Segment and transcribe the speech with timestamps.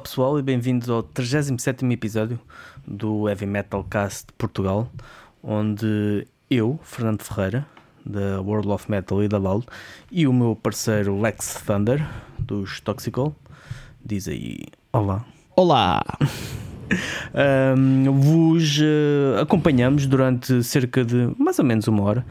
[0.00, 2.40] Olá pessoal e bem-vindos ao 37 episódio
[2.86, 4.90] do Heavy Metal Cast Portugal,
[5.42, 7.66] onde eu, Fernando Ferreira,
[8.06, 9.62] da World of Metal e da LOL,
[10.10, 12.02] e o meu parceiro Lex Thunder,
[12.38, 13.36] dos Toxical,
[14.02, 14.60] diz aí
[14.90, 15.22] olá.
[15.54, 16.02] Olá!
[17.76, 22.26] Um, vos uh, acompanhamos durante cerca de mais ou menos uma hora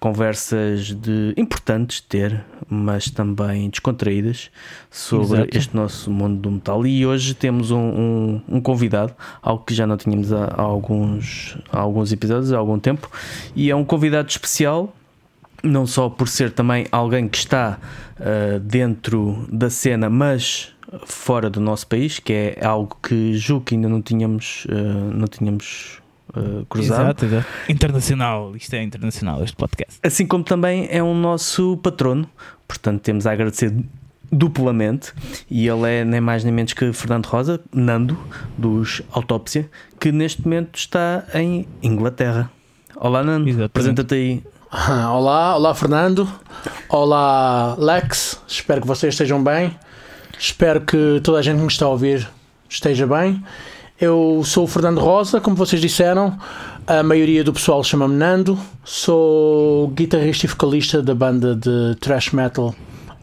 [0.00, 4.50] conversas de, importantes de ter, mas também descontraídas
[4.90, 5.58] sobre Exato.
[5.58, 6.86] este nosso mundo do metal.
[6.86, 11.56] E hoje temos um, um, um convidado, algo que já não tínhamos há, há, alguns,
[11.70, 13.10] há alguns episódios, há algum tempo,
[13.54, 14.94] e é um convidado especial.
[15.62, 17.78] Não só por ser também alguém que está
[18.20, 20.73] uh, dentro da cena, mas
[21.04, 25.26] fora do nosso país, que é algo que julgo que ainda não tínhamos, uh, não
[25.26, 26.00] tínhamos
[26.36, 27.02] uh, cruzado.
[27.02, 27.46] Exato, exato.
[27.68, 29.98] Internacional, isto é internacional, este podcast.
[30.02, 32.28] Assim como também é um nosso patrono,
[32.66, 33.74] portanto temos a agradecer
[34.30, 35.12] duplamente
[35.50, 38.18] e ele é nem mais nem menos que Fernando Rosa, Nando,
[38.58, 39.70] dos Autópsia,
[40.00, 42.50] que neste momento está em Inglaterra.
[42.96, 44.42] Olá Nando, apresenta-te aí.
[45.08, 46.28] Olá, olá Fernando,
[46.88, 49.72] olá Lex, espero que vocês estejam bem.
[50.38, 52.28] Espero que toda a gente que me está a ouvir
[52.68, 53.42] esteja bem.
[54.00, 56.38] Eu sou o Fernando Rosa, como vocês disseram.
[56.86, 58.58] A maioria do pessoal chama-me Nando.
[58.84, 62.74] Sou guitarrista e vocalista da banda de thrash metal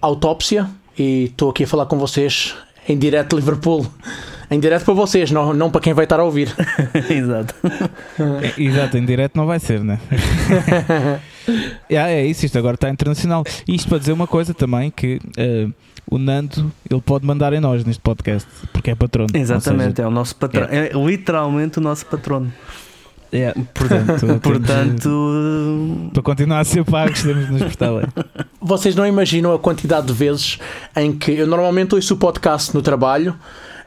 [0.01, 2.55] Autópsia e estou aqui a falar com vocês
[2.87, 3.85] em direto de Liverpool.
[4.49, 6.53] Em direto para vocês, não, não para quem vai estar a ouvir.
[7.09, 7.55] Exato.
[8.41, 9.99] É, exato, em direto não vai ser, né?
[11.89, 13.43] é, é isso, isto agora está internacional.
[13.67, 15.19] E isto para dizer uma coisa também que.
[15.37, 15.73] Uh,
[16.09, 19.29] o Nando ele pode mandar em nós neste podcast, porque é patrono.
[19.33, 20.67] Exatamente, seja, é o nosso patrono.
[20.69, 20.87] É.
[20.87, 20.91] é.
[20.93, 22.51] literalmente o nosso patrono.
[23.33, 28.05] É, portanto, portanto para continuar a ser pagos, temos de nos prestar bem.
[28.59, 30.59] Vocês não imaginam a quantidade de vezes
[30.95, 33.33] em que eu normalmente ouço o podcast no trabalho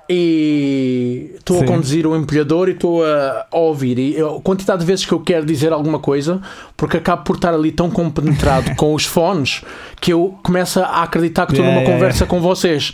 [0.08, 3.98] e estou a conduzir o empilhador e estou a, a, ouvir.
[3.98, 6.40] E a quantidade de vezes que eu quero dizer alguma coisa,
[6.76, 9.62] porque acabo por estar ali tão compenetrado com os fones
[10.00, 12.92] que eu começo a acreditar que estou numa conversa com vocês.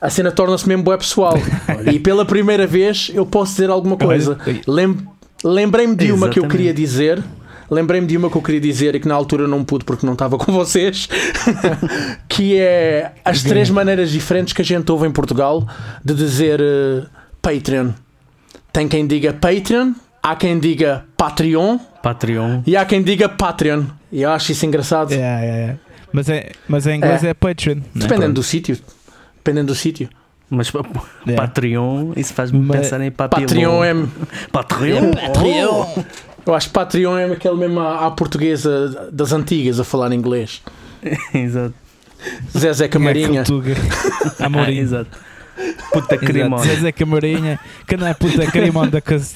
[0.00, 1.34] A cena torna-se mesmo boa pessoal.
[1.92, 4.38] e pela primeira vez eu posso dizer alguma coisa.
[4.66, 4.96] Lem
[5.42, 7.22] Lembrei-me de uma que eu queria dizer
[7.70, 10.14] lembrei-me de uma que eu queria dizer e que na altura não pude porque não
[10.14, 11.08] estava com vocês,
[12.28, 15.66] que é as três maneiras diferentes que a gente ouve em Portugal
[16.04, 17.06] de dizer uh,
[17.40, 17.90] Patreon.
[18.72, 19.92] Tem quem diga Patreon,
[20.22, 22.62] há quem diga Patreon, Patreon.
[22.66, 23.84] e há quem diga Patreon.
[24.12, 25.12] E eu acho isso engraçado.
[25.12, 25.80] Yeah, yeah, yeah.
[26.12, 27.78] Mas, é, mas em inglês é, é Patreon.
[27.78, 27.98] É?
[27.98, 28.78] Dependendo do sítio.
[29.36, 30.08] Dependendo do sítio.
[30.50, 30.90] Mas yeah.
[31.36, 33.46] Patreon, isso faz-me pensar em papilão.
[33.46, 33.94] Patreon é.
[34.50, 35.10] Patreon?
[35.10, 36.04] É Patreon.
[36.46, 40.62] Eu acho que Patreon é aquele mesmo à, à portuguesa das antigas a falar inglês.
[41.34, 41.74] Exato.
[42.56, 43.42] Zezé Camarinha.
[43.42, 44.78] É Amorim.
[44.78, 45.10] Exato.
[45.92, 46.62] Puta crimona.
[46.62, 47.58] Zezé Camarinha.
[47.86, 49.34] Que não é puta crimona da casa.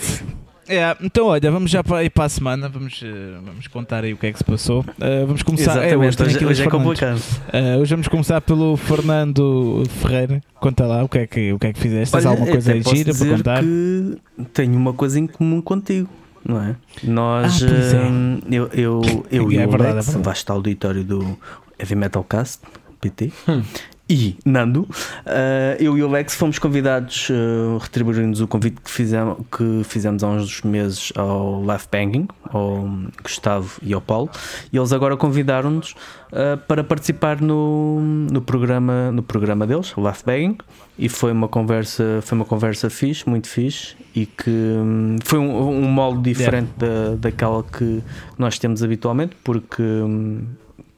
[0.66, 4.14] É, então olha, vamos já para, ir para a semana, vamos, uh, vamos contar aí
[4.14, 4.80] o que é que se passou.
[4.80, 5.76] Uh, vamos começar.
[5.84, 7.18] É, hoje, hoje, hoje é complicado.
[7.18, 10.40] Uh, hoje vamos começar pelo Fernando Ferreira.
[10.54, 12.14] Conta lá o que é que, o que, é que fizeste.
[12.14, 13.60] Tens alguma coisa aí gira para contar?
[13.62, 14.16] Que
[14.54, 16.08] tenho uma coisa em comum contigo
[16.44, 16.76] não é?
[17.02, 18.08] Nós, ah, é.
[18.08, 21.38] Hum, eu, eu, eu é e o verdade, Alex, é basta auditório do
[21.78, 22.62] Heavy Metal Cast,
[23.00, 23.62] PT, hum.
[24.08, 29.38] E Nando, uh, eu e o Alex fomos convidados, uh, retribuindo-nos o convite que fizemos,
[29.50, 32.86] que fizemos há uns meses ao Life Banging, ao
[33.22, 34.30] Gustavo e ao Paulo,
[34.70, 35.92] e eles agora convidaram-nos
[36.32, 40.58] uh, para participar no, no, programa, no programa deles, o Life Banging,
[40.98, 45.82] e foi uma conversa, foi uma conversa fixe, muito fixe, e que um, foi um,
[45.82, 47.10] um molde diferente yeah.
[47.10, 48.02] da, daquela que
[48.36, 49.82] nós temos habitualmente, porque.
[49.82, 50.42] Um,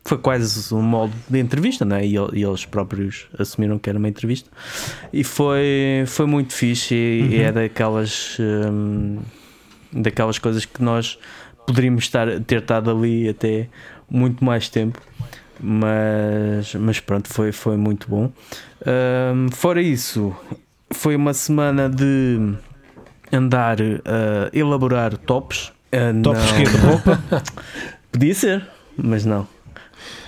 [0.07, 2.07] foi quase um molde de entrevista, né?
[2.07, 4.49] e, e eles próprios assumiram que era uma entrevista.
[5.13, 6.95] E foi, foi muito fixe.
[6.95, 7.31] E, uhum.
[7.31, 9.19] e é daquelas, um,
[9.93, 11.19] daquelas coisas que nós
[11.67, 13.69] poderíamos estar, ter estado ali até
[14.09, 15.01] muito mais tempo.
[15.59, 18.31] Mas, mas pronto, foi, foi muito bom.
[18.87, 20.37] Um, fora isso,
[20.93, 22.55] foi uma semana de
[23.33, 25.73] andar a elaborar tops.
[25.93, 27.21] Uh, tops de roupa?
[28.13, 29.56] Podia ser, mas não.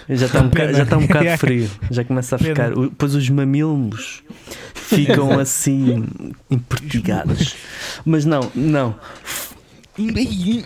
[0.08, 2.70] Já está um, bocado, já está um bocado frio, já começa a ficar.
[2.74, 4.22] Depois os mamilos
[4.74, 6.06] ficam assim
[6.50, 7.54] empertigados.
[8.04, 8.94] Mas não, não.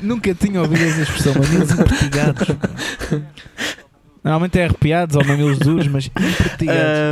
[0.02, 2.48] Nunca tinha ouvido essa expressão, mamilos empertigados.
[4.22, 6.08] Normalmente é arrepiados ou mamilos duros, mas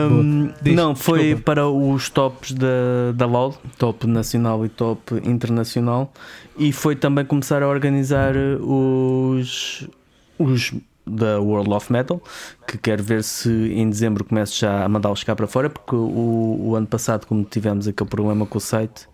[0.09, 1.43] um, Não, foi desculpa.
[1.43, 6.13] para os tops da, da LOL, top nacional e top internacional,
[6.57, 9.89] e foi também começar a organizar os,
[10.39, 10.73] os
[11.11, 12.21] da World of Metal,
[12.67, 16.61] que quero ver se em dezembro começo já a mandá-los cá para fora, porque o,
[16.61, 19.07] o, ano passado, como tivemos aquele problema com o site,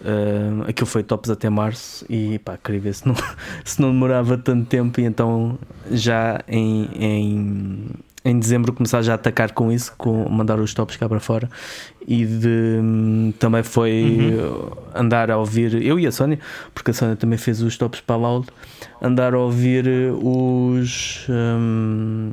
[0.00, 3.14] uh, aquilo foi tops até março e pá, queria ver se não,
[3.64, 5.58] se não demorava tanto tempo e então
[5.90, 7.90] já em, em
[8.24, 11.48] em dezembro começar já a atacar com isso, com mandar os tops cá para fora
[12.06, 14.70] e de, também foi uhum.
[14.94, 16.38] andar a ouvir, eu e a Sónia,
[16.74, 18.48] porque a Sónia também fez os tops para a Loud,
[19.00, 19.86] andar a ouvir
[20.22, 22.32] os, um,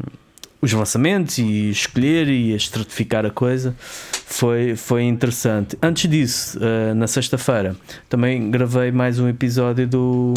[0.61, 3.75] os lançamentos e escolher e estratificar a coisa.
[4.25, 5.77] Foi, foi interessante.
[5.81, 7.75] Antes disso, uh, na sexta-feira,
[8.07, 10.33] também gravei mais um episódio do,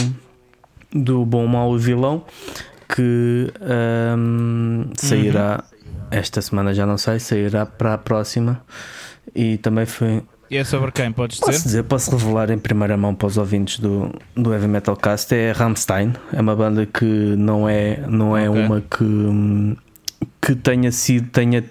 [0.92, 2.24] do Bom, Mal e Vilão
[2.88, 3.52] que
[4.16, 6.06] um, sairá uhum.
[6.10, 8.62] esta semana, já não sei, sairá para a próxima.
[9.34, 10.22] E também foi.
[10.50, 11.10] E é sobre quem?
[11.10, 11.52] Podes dizer?
[11.52, 15.34] Posso dizer, posso revelar em primeira mão para os ouvintes do, do Heavy Metal Cast.
[15.34, 18.62] É Rammstein, é uma banda que não é, não é okay.
[18.62, 19.76] uma que,
[20.40, 21.64] que tenha sido, tenha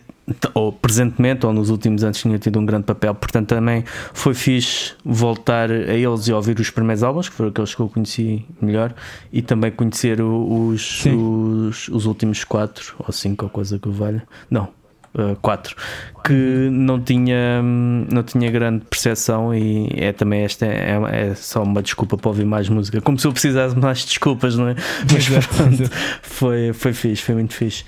[0.54, 3.84] ou presentemente ou nos últimos anos tinha tido um grande papel, portanto também
[4.14, 7.90] foi fixe voltar a eles e ouvir os primeiros álbuns, que foram aqueles que eu
[7.90, 8.94] conheci melhor,
[9.32, 14.24] e também conhecer os, os, os, últimos quatro ou cinco ou coisa que valha.
[14.50, 14.70] Não,
[15.16, 15.76] uh, quatro,
[16.24, 21.82] que não tinha, não tinha grande percepção e é também esta é, é, só uma
[21.82, 24.76] desculpa para ouvir mais música, como se eu precisasse mais desculpas, não é?
[25.12, 25.90] Mas pronto,
[26.22, 27.84] foi, foi fixe, foi muito fixe.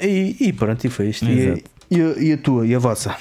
[0.00, 1.24] E, e pronto, e foi isto.
[1.24, 1.98] E, e,
[2.28, 3.16] e, a tua e a vossa,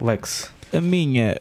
[0.00, 0.50] Lex?
[0.72, 1.36] A minha,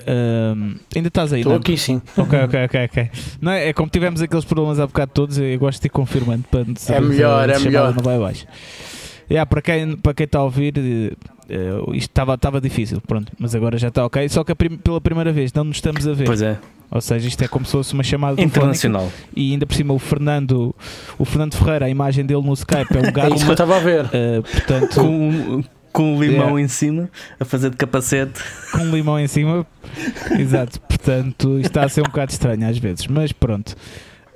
[0.55, 1.41] um, ainda estás aí?
[1.41, 2.01] Estou aqui sim.
[2.17, 3.09] Ok, ok, ok, ok.
[3.39, 6.45] Não é, é como tivemos aqueles problemas há bocado todos, eu gosto de ir confirmando
[6.49, 7.93] para É melhor, é melhor.
[7.93, 8.47] Não vai abaixo.
[9.29, 13.77] Yeah, para quem para quem está a ouvir, uh, isto estava difícil, pronto, mas agora
[13.77, 14.27] já está ok.
[14.27, 16.25] Só que prim pela primeira vez não nos estamos a ver.
[16.25, 16.57] Pois é.
[16.91, 19.11] Ou seja, isto é como se fosse uma chamada internacional.
[19.35, 20.75] E ainda por cima o Fernando,
[21.17, 23.31] o Fernando Ferreira, a imagem dele no Skype é um gato.
[23.31, 24.05] é isso que eu estava a ver.
[24.05, 25.63] Uh, portanto, com,
[25.93, 26.61] com um limão yeah.
[26.61, 27.09] em cima,
[27.39, 28.41] a fazer de capacete.
[28.71, 29.65] Com um limão em cima,
[30.39, 30.79] exato.
[30.81, 33.75] Portanto, isto está a ser um bocado estranho às vezes, mas pronto.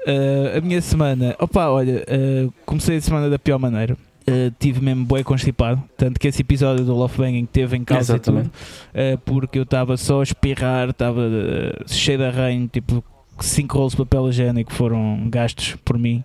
[0.05, 3.97] Uh, a minha semana, opa, olha, uh, comecei a semana da pior maneira.
[4.25, 8.49] Uh, tive mesmo boi constipado, tanto que esse episódio do Love Banging teve em Exatamente.
[8.49, 13.03] tudo, uh, porque eu estava só a espirrar, estava uh, cheio de arranho, tipo
[13.37, 16.23] 5 rolos de papel higiênico foram gastos por mim,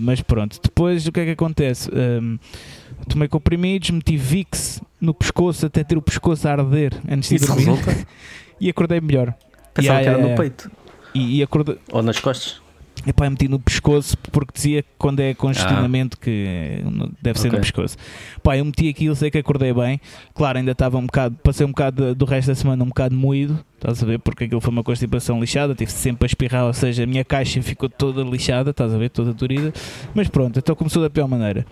[0.00, 0.58] mas pronto.
[0.60, 1.88] Depois o que é que acontece?
[1.90, 2.38] Um,
[3.08, 7.46] tomei comprimidos, meti VIX no pescoço até ter o pescoço a arder antes de Isso
[7.46, 8.06] dormir resulta?
[8.58, 9.34] e acordei melhor.
[9.74, 10.70] Pensava yeah, que era yeah, no peito.
[11.14, 11.78] E, e acordei...
[11.92, 12.63] Ou nas costas?
[13.06, 16.24] Epá, eu meti no pescoço porque dizia que quando é congestionamento ah.
[16.24, 16.82] que
[17.20, 17.58] deve ser okay.
[17.58, 17.96] no pescoço.
[18.42, 20.00] Pá, eu meti aquilo, sei que acordei bem.
[20.34, 23.58] Claro, ainda estava um bocado, passei um bocado do resto da semana um bocado moído,
[23.74, 24.18] estás a ver?
[24.18, 27.60] Porque aquilo foi uma constipação lixada, tive sempre a espirrar, ou seja, a minha caixa
[27.62, 29.10] ficou toda lixada, estás a ver?
[29.10, 29.72] Toda dorida.
[30.14, 31.66] Mas pronto, então começou da pior maneira.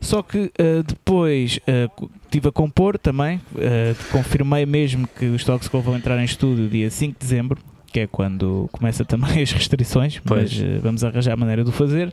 [0.00, 5.82] Só que uh, depois uh, estive a compor também, uh, confirmei mesmo que os Toxical
[5.82, 7.60] vão entrar em estúdio dia 5 de dezembro
[7.92, 10.58] que é quando começa também as restrições, pois.
[10.58, 12.08] mas uh, vamos arranjar a maneira de o fazer.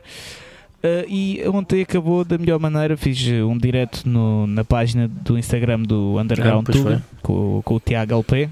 [0.78, 5.36] Uh, e ontem acabou da melhor maneira, fiz eh, um direto no, na página do
[5.36, 8.48] Instagram do Underground ah, com, com o Tiago LP,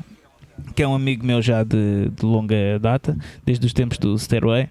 [0.75, 4.69] que é um amigo meu já de, de longa data, desde os tempos do Stairway.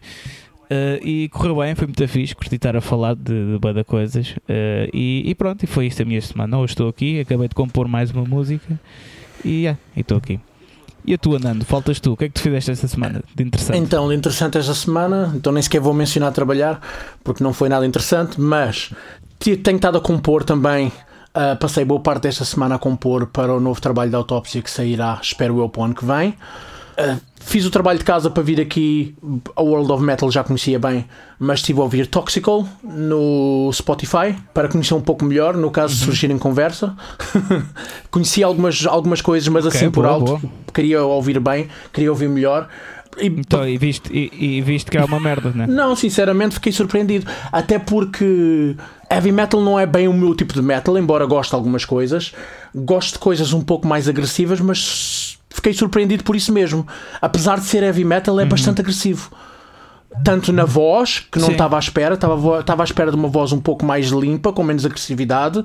[0.65, 4.31] Uh, e correu bem, foi muito fixe, curti estar a falar de, de coisas.
[4.49, 6.57] Uh, e, e, pronto, e foi isto a minha semana.
[6.57, 8.77] Hoje estou aqui, acabei de compor mais uma música
[9.45, 10.39] e yeah, estou aqui.
[11.07, 11.63] E a tua, Nando?
[11.65, 12.13] Faltas tu.
[12.13, 13.77] O que é que tu fizeste esta semana de interessante?
[13.77, 16.81] Então, de interessante esta semana, então nem sequer vou mencionar trabalhar,
[17.23, 18.91] porque não foi nada interessante, mas
[19.39, 20.91] tenho estado a compor também.
[21.35, 24.71] Uh, passei boa parte desta semana a compor para o novo trabalho de autópsia que
[24.71, 26.29] sairá, espero eu, para o ano que vem.
[26.97, 27.19] Uh,
[27.55, 29.15] fiz o trabalho de casa para vir aqui.
[29.55, 31.05] A World of Metal já conhecia bem,
[31.39, 35.55] mas estive a ouvir Toxical no Spotify para conhecer um pouco melhor.
[35.55, 36.05] No caso, uhum.
[36.07, 36.93] surgir em conversa.
[38.11, 40.37] Conheci algumas, algumas coisas, mas okay, assim por alto.
[40.37, 40.53] Boa.
[40.73, 42.67] Queria ouvir bem, queria ouvir melhor.
[43.17, 45.65] E, então, e viste, e, e viste que é uma merda, né?
[45.65, 47.25] Não, sinceramente fiquei surpreendido.
[47.53, 48.75] Até porque
[49.09, 52.33] heavy metal não é bem o meu tipo de metal, embora goste de algumas coisas.
[52.75, 56.85] Gosto de coisas um pouco mais agressivas, mas fiquei surpreendido por isso mesmo.
[57.21, 58.49] Apesar de ser heavy metal, é uhum.
[58.49, 59.31] bastante agressivo.
[60.23, 63.51] Tanto na voz, que não estava à espera, estava, estava à espera de uma voz
[63.51, 65.63] um pouco mais limpa, com menos agressividade,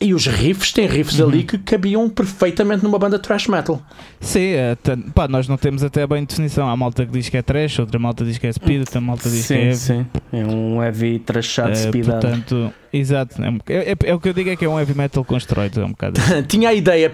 [0.00, 1.28] e os riffs, tem riffs uhum.
[1.28, 3.82] ali que cabiam perfeitamente numa banda thrash metal.
[4.20, 4.76] Sim, é,
[5.14, 6.68] pá, nós não temos até bem definição.
[6.68, 9.28] Há malta que diz que é trash, outra malta diz que é speed, outra malta
[9.28, 9.72] diz sim, que é.
[9.72, 12.20] Sim, é um heavy trashado, uh, speedado.
[12.20, 15.24] Portanto, exato, é, é, é, o que eu digo é que é um heavy metal
[15.24, 16.20] construído, é um bocado.
[16.46, 17.10] Tinha a ideia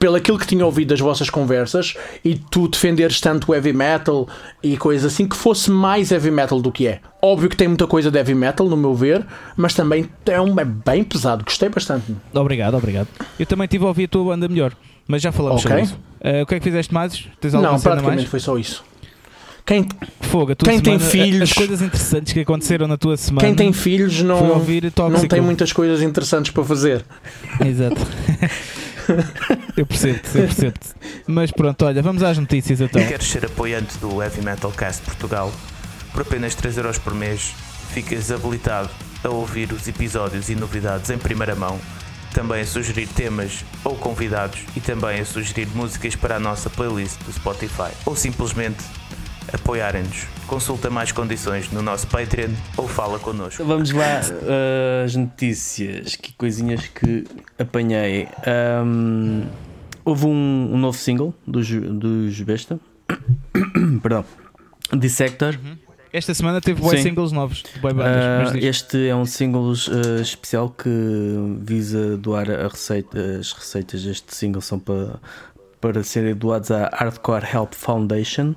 [0.00, 4.26] pelo aquilo que tinha ouvido das vossas conversas e tu defenderes tanto heavy metal
[4.62, 7.00] e coisas assim, que fosse mais heavy metal do que é.
[7.20, 10.58] Óbvio que tem muita coisa de heavy metal, no meu ver, mas também é, um,
[10.58, 11.44] é bem pesado.
[11.44, 12.16] Gostei bastante.
[12.32, 13.08] Obrigado, obrigado.
[13.38, 14.72] Eu também tive a ouvir a tua banda melhor,
[15.06, 15.84] mas já falamos okay.
[15.84, 16.00] sobre isso.
[16.20, 17.28] Uh, o que é que fizeste mais?
[17.38, 18.24] Tens Não, praticamente mais?
[18.24, 18.82] foi só isso.
[19.66, 19.86] Quem,
[20.22, 21.50] Fogo, quem semana, tem filhos.
[21.50, 23.46] As coisas interessantes que aconteceram na tua semana.
[23.46, 24.58] Quem tem filhos não,
[25.10, 27.04] não tem muitas coisas interessantes para fazer.
[27.64, 27.96] Exato.
[29.76, 30.88] eu percebo-te, eu percebo-te.
[31.26, 33.04] Mas pronto, olha, vamos às notícias então.
[33.06, 35.52] Queres ser apoiante do Heavy Metal Cast Portugal?
[36.12, 37.54] Por apenas 3€ por mês,
[37.92, 38.90] ficas habilitado
[39.22, 41.78] a ouvir os episódios e novidades em primeira mão,
[42.32, 47.18] também a sugerir temas ou convidados e também a sugerir músicas para a nossa playlist
[47.24, 48.82] do Spotify ou simplesmente
[49.52, 50.26] apoiarem-nos.
[50.46, 53.64] Consulta mais condições no nosso Patreon ou fala connosco.
[53.64, 54.20] Vamos lá
[55.04, 57.24] as notícias, que coisinhas que
[57.58, 58.28] apanhei.
[58.84, 59.44] Um,
[60.04, 62.80] houve um, um, novo single dos, dos Besta.
[64.02, 64.24] Perdão.
[64.92, 65.54] Dissector.
[65.54, 65.76] Uhum.
[66.12, 67.62] Esta semana teve bons singles novos.
[67.80, 70.90] Bandas, uh, este é um single uh, especial que
[71.62, 75.20] visa doar a receita, as receitas deste single são para,
[75.80, 78.56] para serem doados à Hardcore Help Foundation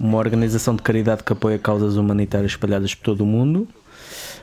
[0.00, 3.68] uma organização de caridade que apoia causas humanitárias espalhadas por todo o mundo.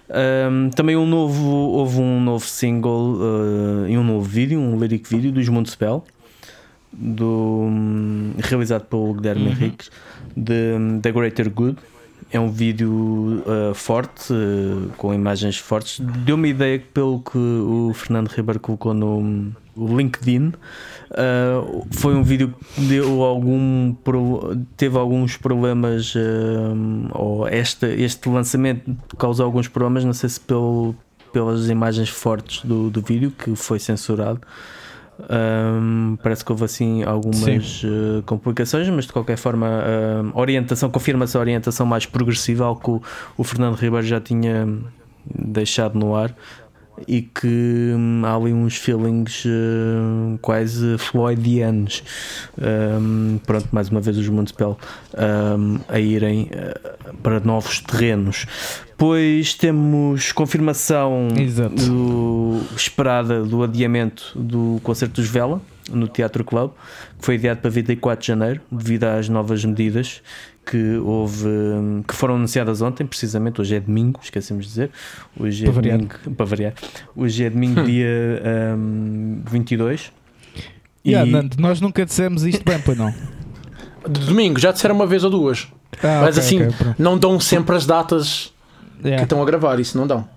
[0.09, 5.09] Um, também um novo, houve um novo single uh, e um novo vídeo, um lyric
[5.09, 5.69] vídeo dos Mundo
[6.93, 9.49] do, um, realizado pelo Guilherme uhum.
[9.49, 9.91] Henriques,
[10.35, 11.77] de The Greater Good.
[12.31, 15.99] É um vídeo uh, forte, uh, com imagens fortes.
[15.99, 20.53] Deu-me ideia pelo que o Fernando Ribeiro colocou no LinkedIn
[21.09, 23.95] Uh, foi um vídeo que deu algum
[24.75, 26.19] teve alguns problemas uh,
[27.13, 30.93] ou este, este lançamento causou alguns problemas não sei se pelo,
[31.31, 34.41] pelas imagens fortes do, do vídeo que foi censurado
[35.19, 41.35] um, parece que houve assim algumas uh, complicações, mas de qualquer forma, uh, orientação, confirma-se
[41.35, 43.01] a orientação mais progressiva, algo que o,
[43.37, 44.67] o Fernando Ribeiro já tinha
[45.25, 46.35] deixado no ar
[47.07, 52.03] e que hum, há ali uns feelings uh, quase floydianos.
[52.57, 54.77] Um, pronto, mais uma vez os Municipal
[55.57, 58.45] um, a irem uh, para novos terrenos.
[58.97, 61.27] Pois temos confirmação
[61.87, 65.61] do, esperada do adiamento do concerto dos Vela
[65.91, 66.71] no Teatro Club,
[67.19, 70.21] que foi adiado para 24 de janeiro, devido às novas medidas
[70.69, 71.47] que houve
[72.07, 73.61] que foram anunciadas ontem, precisamente.
[73.61, 74.91] Hoje é domingo, esquecemos de dizer.
[75.39, 76.35] Hoje é para domingo, variar.
[76.35, 76.73] para variar.
[77.15, 77.85] Hoje é domingo, hum.
[77.85, 78.43] dia
[78.77, 80.11] um, 22.
[81.05, 81.31] Yeah, e...
[81.31, 83.13] Nando, nós nunca dissemos isto bem, pois não?
[84.09, 85.67] De domingo, já disseram uma vez ou duas.
[86.03, 88.53] Ah, Mas okay, assim, okay, não dão sempre as datas
[88.99, 89.17] yeah.
[89.17, 90.27] que estão a gravar, isso não dão.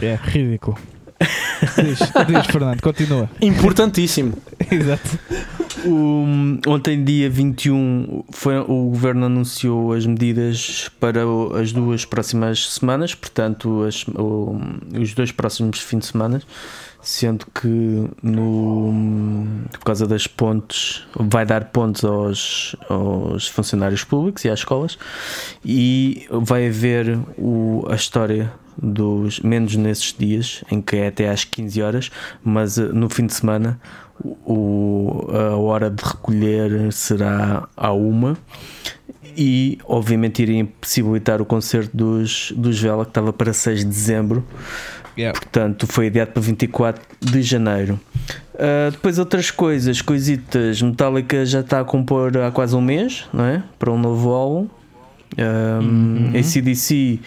[0.00, 0.76] É ridículo.
[1.82, 3.28] diz, diz, Fernando, continua.
[3.40, 4.34] Importantíssimo.
[4.70, 5.18] Exato.
[5.84, 6.24] O,
[6.66, 11.20] ontem, dia 21, foi, o governo anunciou as medidas para
[11.60, 14.58] as duas próximas semanas, portanto, as, o,
[15.00, 16.42] os dois próximos fins de semana,
[17.00, 24.50] sendo que no, por causa das pontes vai dar pontos aos, aos funcionários públicos e
[24.50, 24.98] às escolas
[25.64, 31.44] e vai haver o, a história dos menos nesses dias em que é até às
[31.44, 32.10] 15 horas,
[32.44, 33.80] mas eh, no fim de semana
[34.24, 38.36] o, a hora de recolher será à uma
[39.36, 44.44] e obviamente iria impossibilitar o concerto dos, dos Vela que estava para 6 de dezembro
[45.16, 45.38] yeah.
[45.38, 48.00] portanto foi adiado para 24 de janeiro
[48.54, 53.44] uh, depois outras coisas, coisitas Metallica já está a compor há quase um mês não
[53.44, 53.62] é?
[53.78, 54.68] para um novo álbum
[55.38, 56.32] um, uhum.
[56.38, 57.20] ACDC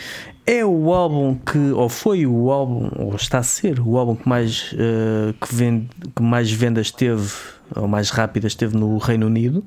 [0.46, 4.28] é o álbum que, ou foi o álbum, ou está a ser o álbum que
[4.28, 7.32] mais, uh, que, vende, que mais vendas teve,
[7.76, 9.64] ou mais rápidas teve no Reino Unido,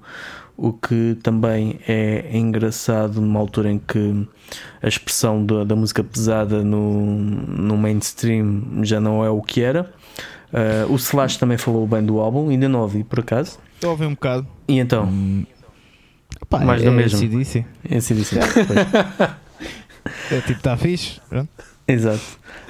[0.57, 4.29] o que também é engraçado numa altura em que
[4.83, 9.93] a expressão da, da música pesada no, no mainstream já não é o que era.
[10.53, 13.59] Uh, o Slash também falou bem do álbum, ainda não ouvi por acaso.
[13.83, 14.47] Eu ouvi um bocado.
[14.69, 15.07] E então?
[15.07, 15.45] Hum,
[16.61, 17.19] mais é, do mesmo.
[17.89, 18.39] É CDC.
[20.31, 21.21] É tipo, está fixe.
[21.29, 21.49] Pronto.
[21.87, 22.23] Exato.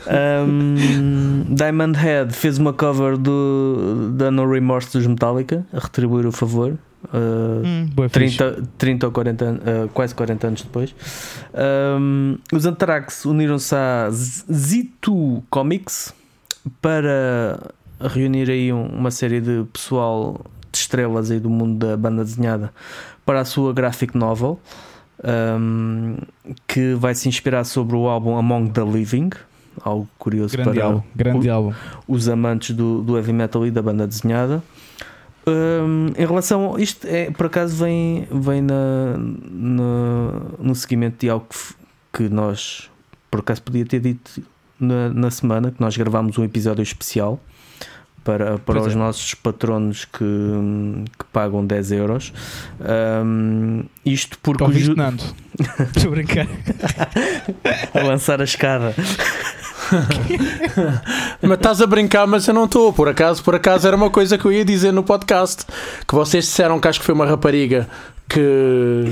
[0.07, 6.33] Um, Diamond Head fez uma cover do, da No Remorse dos Metallica a retribuir o
[6.33, 6.77] favor.
[7.05, 10.95] Uh, hum, 30, 30 ou 40 uh, quase 40 anos depois.
[12.01, 16.15] Um, os Anthrax uniram-se à Z2 Comics
[16.81, 17.61] para
[18.01, 22.73] reunir aí uma série de pessoal de estrelas aí do mundo da banda desenhada
[23.25, 24.61] para a sua graphic novel
[25.23, 26.17] um,
[26.67, 29.31] que vai se inspirar sobre o álbum Among the Living,
[29.83, 31.73] algo curioso grande para álbum, grande o, álbum.
[32.07, 34.63] os amantes do, do heavy metal e da banda desenhada.
[35.47, 41.29] Um, em relação a isto, é, por acaso vem, vem na, na, no seguimento de
[41.29, 41.75] algo que,
[42.13, 42.91] que nós,
[43.31, 44.43] por acaso, podia ter dito
[44.81, 47.39] na, na semana, que nós gravámos um episódio especial
[48.25, 48.97] para, para os é.
[48.97, 50.25] nossos patronos que,
[51.19, 52.33] que pagam 10 euros.
[52.81, 54.65] Um, isto porque.
[54.79, 54.97] Ju...
[55.95, 56.49] Estou a brincar.
[57.95, 58.95] a lançar a escada.
[61.43, 62.93] mas estás a brincar, mas eu não estou.
[62.93, 65.67] Por acaso, por acaso era uma coisa que eu ia dizer no podcast.
[66.09, 67.87] Que vocês disseram que acho que foi uma rapariga
[68.29, 69.05] que.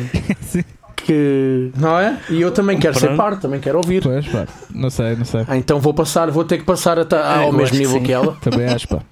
[1.02, 1.71] que.
[1.76, 2.18] Não é?
[2.30, 3.11] E eu também quero Pronto.
[3.11, 4.02] ser parte, também quero ouvir.
[4.02, 4.47] Pois, pá.
[4.75, 5.44] Não sei, não sei.
[5.47, 8.12] Ah, então vou passar, vou ter que passar até, ao é, mesmo nível que, que
[8.12, 8.37] ela.
[8.40, 9.02] Também acho, pá.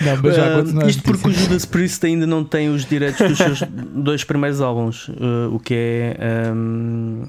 [0.00, 3.38] não, mas já uh, isto porque o Judas Priest ainda não tem os direitos dos
[3.38, 3.62] seus
[3.94, 7.26] dois primeiros álbuns, uh, o que é, um,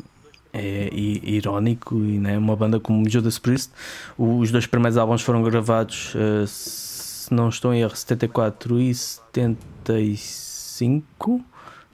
[0.53, 3.71] é irónico e né, uma banda como Judas Priest.
[4.17, 11.43] Os dois primeiros álbuns foram gravados, uh, se não estou em erro, 74 e 75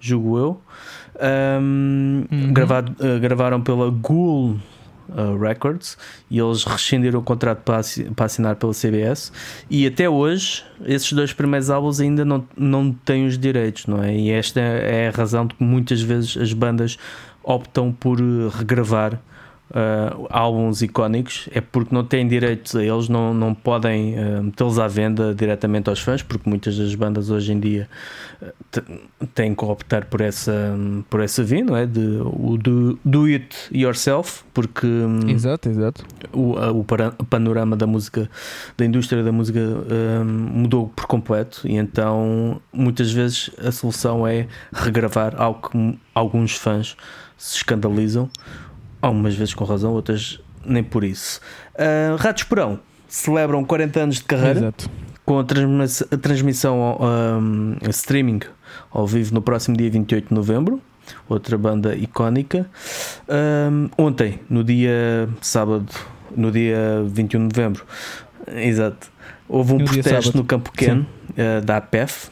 [0.02, 0.62] julgo eu.
[1.62, 2.54] Um, uhum.
[2.54, 4.58] gravado, uh, gravaram pela Ghoul
[5.10, 5.98] uh, Records
[6.30, 7.82] e eles rescindiram o contrato para,
[8.16, 9.32] para assinar pela CBS.
[9.70, 14.16] E até hoje, esses dois primeiros álbuns ainda não, não têm os direitos, não é?
[14.16, 16.98] E esta é a razão de que muitas vezes as bandas
[17.44, 18.20] optam por
[18.58, 19.20] regravar
[19.72, 24.80] uh, álbuns icónicos é porque não têm direitos a eles, não, não podem uh, metê-los
[24.80, 27.90] à venda diretamente aos fãs, porque muitas das bandas hoje em dia
[28.42, 30.76] uh, têm que optar por essa,
[31.10, 31.86] por essa via, não é?
[31.86, 36.06] De, o do, do it yourself, porque um, exato, exato.
[36.34, 38.30] O, o panorama da música,
[38.78, 44.48] da indústria da música um, mudou por completo e então muitas vezes a solução é
[44.72, 46.96] regravar algo que alguns fãs
[47.38, 48.30] se escandalizam
[49.02, 51.40] algumas vezes com razão, outras nem por isso.
[51.74, 54.90] Uh, Ratos Porão celebram 40 anos de carreira Exato.
[55.26, 58.42] com a, transmissão, a transmissão um, a streaming
[58.92, 60.82] ao vivo no próximo dia 28 de novembro.
[61.28, 62.70] Outra banda icónica.
[63.28, 65.92] Um, ontem, no dia sábado,
[66.36, 67.86] no dia 21 de novembro,
[68.56, 69.12] exato,
[69.50, 72.30] houve um no protesto no Campo Ken uh, da APEF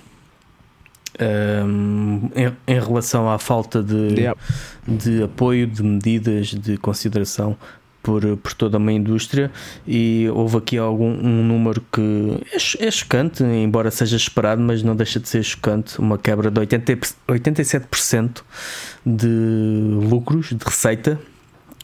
[1.22, 4.16] um, em, em, relação à falta de,
[4.88, 7.58] de apoio, de medidas, de consideração
[8.02, 9.52] por, por toda uma indústria.
[9.88, 14.96] E houve aqui algum um número que é, é, chocante, embora seja esperado, mas não
[14.96, 16.94] deixa de ser chocante, uma quebra de 80,
[17.28, 18.42] 87%
[19.06, 21.20] de lucros, de receita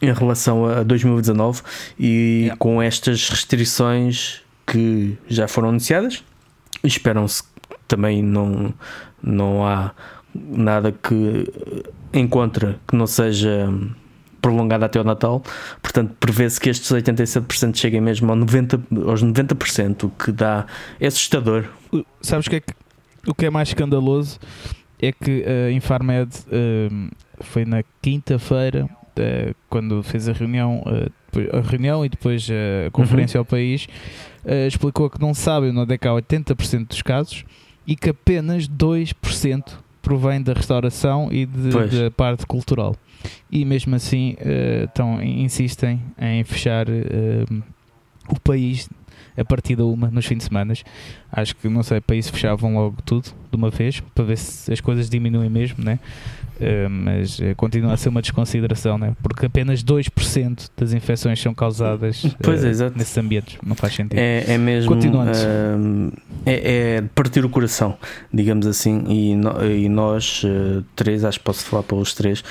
[0.02, 1.62] em relação a 2019
[1.98, 2.58] e yep.
[2.58, 6.24] com estas restrições que já foram anunciadas.
[6.84, 7.43] Esperam-se
[7.88, 8.74] também não
[9.25, 9.91] não há
[10.33, 11.51] nada que
[12.13, 13.69] encontre que não seja
[14.41, 15.41] prolongado até o Natal,
[15.81, 20.67] portanto prevê-se que estes 87% cheguem mesmo ao 90, aos 90%, o que dá
[20.99, 21.65] é assustador.
[22.21, 22.73] Sabes que, é que
[23.25, 24.39] o que é mais escandaloso
[25.01, 27.09] é que a Infarmed uh,
[27.41, 33.39] foi na quinta-feira uh, quando fez a reunião, uh, a reunião e depois a conferência
[33.39, 33.41] uhum.
[33.41, 33.88] ao país,
[34.67, 37.43] explicou que não sabe onde é que há 80% dos casos
[37.88, 42.95] e que apenas 2% provém da restauração e da parte cultural.
[43.52, 47.63] E mesmo assim, uh, insistem em fechar uh,
[48.30, 48.88] o país
[49.38, 50.74] a partir da uma nos fins de semana.
[51.32, 54.80] Acho que, não sei, isso fechavam logo tudo de uma vez, para ver se as
[54.80, 56.00] coisas diminuem mesmo, né?
[56.56, 59.13] Uh, mas uh, continua a ser uma desconsideração, né?
[59.22, 63.58] porque apenas 2% das infecções são causadas uh, é, nesses ambientes.
[63.65, 64.18] Não faz sentido.
[64.18, 64.96] É, é mesmo.
[66.46, 67.98] É, é, partir o coração,
[68.34, 69.04] digamos assim.
[69.08, 70.44] E, no, e nós,
[70.96, 72.44] três, acho que posso falar para os três,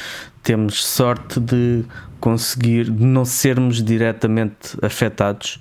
[0.42, 1.84] temos sorte de
[2.20, 5.58] conseguir, de não sermos diretamente afetados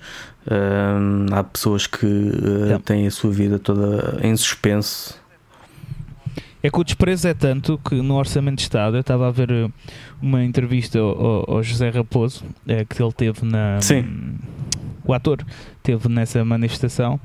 [1.32, 5.18] há pessoas que uh, têm a sua vida toda em suspenso.
[6.64, 9.50] É que o desprezo é tanto que no Orçamento de Estado eu estava a ver
[9.50, 9.68] eh,
[10.22, 13.78] uma entrevista ao, ao José Raposo é, que ele teve na.
[13.82, 14.38] Sim.
[15.04, 15.44] O ator
[15.82, 17.20] teve nessa manifestação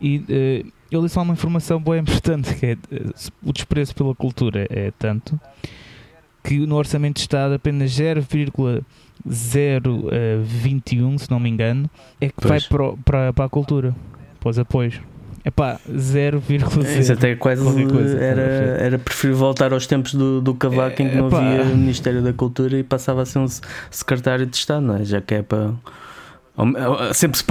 [0.00, 2.76] e uh, ele disse uma informação boa e importante que é
[3.42, 5.40] o desprezo pela cultura é tanto
[6.44, 8.84] que no Orçamento de Estado apenas 0,5
[9.28, 12.48] 0,21, uh, se não me engano, é que pois.
[12.48, 13.96] vai para, para, para a cultura,
[14.38, 15.00] para os apoios.
[15.46, 16.98] É pá, 0,0.
[16.98, 18.42] Isso até quase coisa, era,
[18.80, 22.76] era preferível voltar aos tempos do, do Cavaco em que não havia Ministério da Cultura
[22.76, 23.46] e passava a ser um
[23.88, 25.04] secretário de Estado, não é?
[25.04, 25.72] Já que é para.
[27.14, 27.44] Sempre se,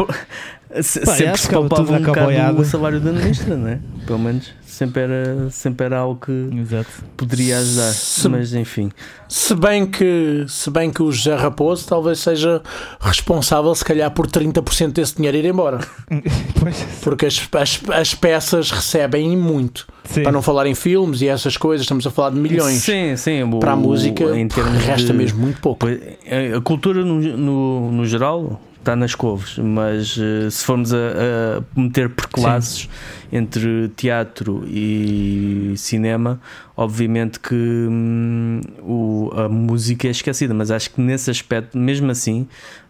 [0.81, 3.79] Se, Pá, sempre se palpava um bocado o salário da ministra, não é?
[4.05, 6.89] Pelo menos sempre era, sempre era algo que Exato.
[7.15, 7.93] poderia ajudar.
[7.93, 8.91] Se, mas enfim.
[9.27, 12.61] Se bem, que, se bem que o José Raposo talvez seja
[12.99, 15.79] responsável, se calhar, por 30% desse dinheiro ir embora.
[17.01, 19.87] Porque as, as, as peças recebem muito.
[20.03, 20.23] Sim.
[20.23, 22.83] Para não falar em filmes e essas coisas, estamos a falar de milhões.
[22.83, 23.43] Sim, sim.
[23.43, 25.87] O, para a música, em termos resta de, mesmo muito pouco.
[25.87, 31.79] A cultura, no, no, no geral, está nas couves, mas uh, se formos a, a
[31.79, 32.87] meter perclasses
[33.31, 36.39] entre teatro e cinema,
[36.77, 42.47] obviamente que hum, o, a música é esquecida, mas acho que nesse aspecto, mesmo assim,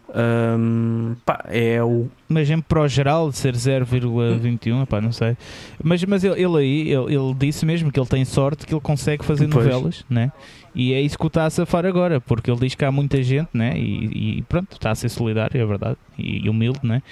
[0.08, 2.08] hum, pá, é o.
[2.28, 5.36] Mas em para o geral de ser 0,21, pá, não sei.
[5.82, 8.80] Mas, mas ele, ele aí, ele, ele, disse mesmo que ele tem sorte que ele
[8.80, 9.64] consegue fazer pois.
[9.64, 10.32] novelas, né?
[10.76, 13.22] E é isso que o está a safar agora, porque ele diz que há muita
[13.22, 13.72] gente, né?
[13.78, 17.02] E, e pronto, está a ser solidário, é verdade, e, e humilde, né?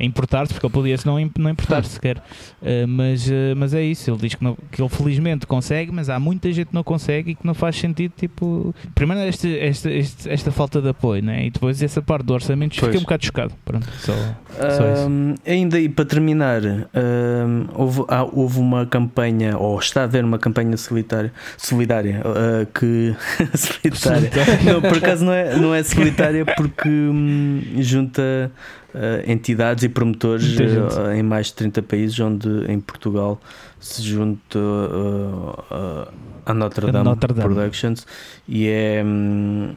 [0.00, 2.18] A importar-se, porque ele podia-se não, não importar sequer.
[2.60, 6.10] Uh, mas, uh, mas é isso, ele diz que, não, que ele felizmente consegue, mas
[6.10, 8.74] há muita gente que não consegue e que não faz sentido, tipo.
[8.92, 11.46] Primeiro, este, este, este esta falta de apoio, né?
[11.46, 13.54] E depois essa parte do orçamento fiquei um bocado chocado.
[13.64, 19.78] Pronto, só, só um, ainda e para terminar, um, houve, há, houve uma campanha, ou
[19.78, 23.14] está a haver uma campanha solitária, solidária uh, que
[23.56, 24.30] solitária.
[24.64, 28.50] não, por acaso não é, não é solitária porque hum, junta
[28.94, 33.40] uh, entidades e promotores uh, em mais de 30 países, onde em Portugal
[33.80, 36.08] se junta uh,
[36.44, 38.06] a Notre Dame, Notre Dame, Productions
[38.48, 39.02] e é.
[39.04, 39.74] Um,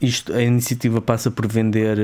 [0.00, 1.98] isto, a iniciativa passa por vender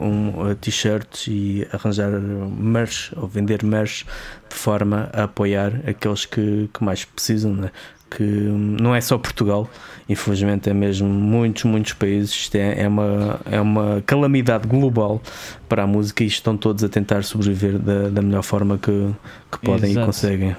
[0.00, 4.04] um, t-shirts e arranjar merch ou vender merch
[4.48, 7.52] de forma a apoiar aqueles que, que mais precisam.
[7.52, 7.70] Né?
[8.16, 9.68] que não é só Portugal,
[10.08, 12.30] infelizmente é mesmo muitos, muitos países.
[12.32, 15.20] Isto é, é, uma, é uma calamidade global
[15.68, 19.10] para a música e estão todos a tentar sobreviver da, da melhor forma que,
[19.50, 20.04] que podem Exato.
[20.04, 20.56] e conseguem.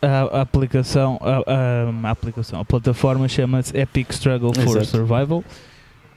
[0.00, 4.86] A, a aplicação, a, a, a, aplicação, a plataforma chama-se Epic Struggle for Exato.
[4.86, 5.42] Survival.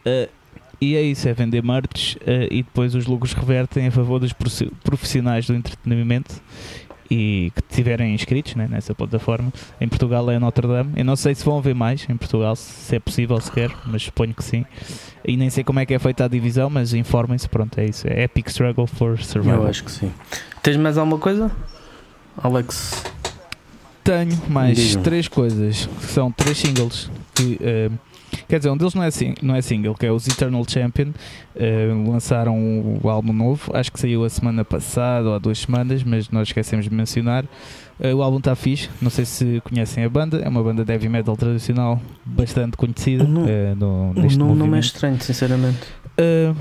[0.08, 0.30] Uh,
[0.80, 4.34] e é isso, é vender merch uh, e depois os lucros revertem a favor dos
[4.84, 6.39] profissionais do entretenimento
[7.10, 9.52] e que tiverem inscritos né, nessa plataforma.
[9.80, 10.93] Em Portugal é Notre Dame.
[10.96, 14.34] Eu não sei se vão haver mais em Portugal, se é possível sequer, mas suponho
[14.34, 14.65] que sim.
[15.26, 18.08] E nem sei como é que é feita a divisão, mas informem-se, pronto, é isso.
[18.08, 19.62] É Epic Struggle for Survival.
[19.63, 20.12] Eu acho que sim.
[20.62, 21.52] Tens mais alguma coisa,
[22.43, 23.04] Alex?
[24.04, 28.00] Tenho mais três coisas, que são três singles que uh,
[28.47, 31.12] Quer dizer, um deles não é, sing não é single, que é os Eternal Champion.
[31.56, 36.04] Uh, lançaram o álbum novo, acho que saiu a semana passada ou há duas semanas,
[36.04, 37.45] mas nós esquecemos de mencionar.
[38.00, 40.91] Uh, o álbum está fixe, não sei se conhecem a banda, é uma banda de
[40.91, 43.23] heavy metal tradicional bastante conhecida.
[43.23, 45.80] Não, uh, no, neste não, não é estranho, sinceramente.
[46.19, 46.56] Uh,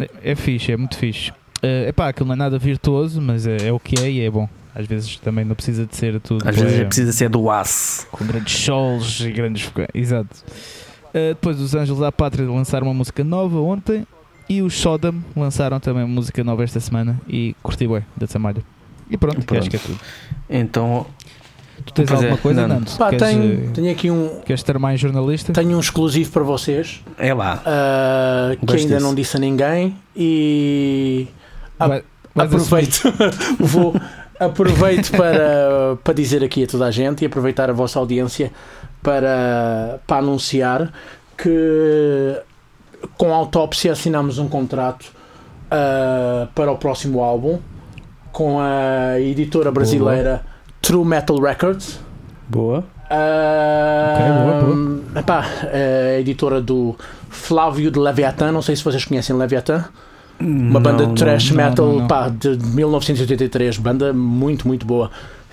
[0.00, 1.30] é, é fixe, é muito fixe.
[1.62, 4.30] Uh, epá, aquilo não é nada virtuoso, mas é, é o que é e é
[4.30, 4.48] bom.
[4.74, 6.48] Às vezes também não precisa de ser tudo.
[6.48, 8.06] Às vezes é, precisa ser do aço.
[8.10, 9.70] Com grandes solos e grandes.
[9.92, 10.34] Exato.
[11.10, 14.06] Uh, depois os Anjos da Pátria lançaram uma música nova ontem
[14.48, 18.62] e os Sodom lançaram também uma música nova esta semana e curti bem da Samalha.
[19.10, 19.60] E pronto, pronto.
[19.60, 20.00] acho que é tudo.
[20.48, 21.06] Então.
[21.84, 22.90] Tu tens alguma coisa, Nando?
[22.92, 24.40] Pá, queres, tenho, tenho aqui um.
[24.46, 25.52] Queres ter mais jornalista?
[25.52, 27.02] Tenho um exclusivo para vocês.
[27.18, 27.56] É lá.
[27.56, 29.06] Uh, que ainda disso.
[29.06, 31.26] não disse a ninguém e.
[31.78, 32.04] Vai,
[32.36, 33.02] aproveito.
[33.58, 33.94] Vou
[34.44, 38.52] aproveito para, para dizer aqui a toda a gente e aproveitar a vossa audiência
[39.02, 40.92] para, para anunciar
[41.36, 42.40] que
[43.16, 45.12] com a autópsia assinamos um contrato
[45.66, 47.58] uh, para o próximo álbum
[48.30, 50.52] com a editora brasileira boa.
[50.80, 52.00] True Metal Records.
[52.48, 52.80] Boa.
[52.80, 55.20] Uh, okay, boa, boa.
[55.20, 55.44] Epá,
[56.16, 56.96] a editora do
[57.28, 59.84] Flávio de Leviathan, não sei se vocês conhecem Leviathan.
[60.42, 65.10] Uma banda de thrash não, metal pá, de 1983, banda muito, muito boa.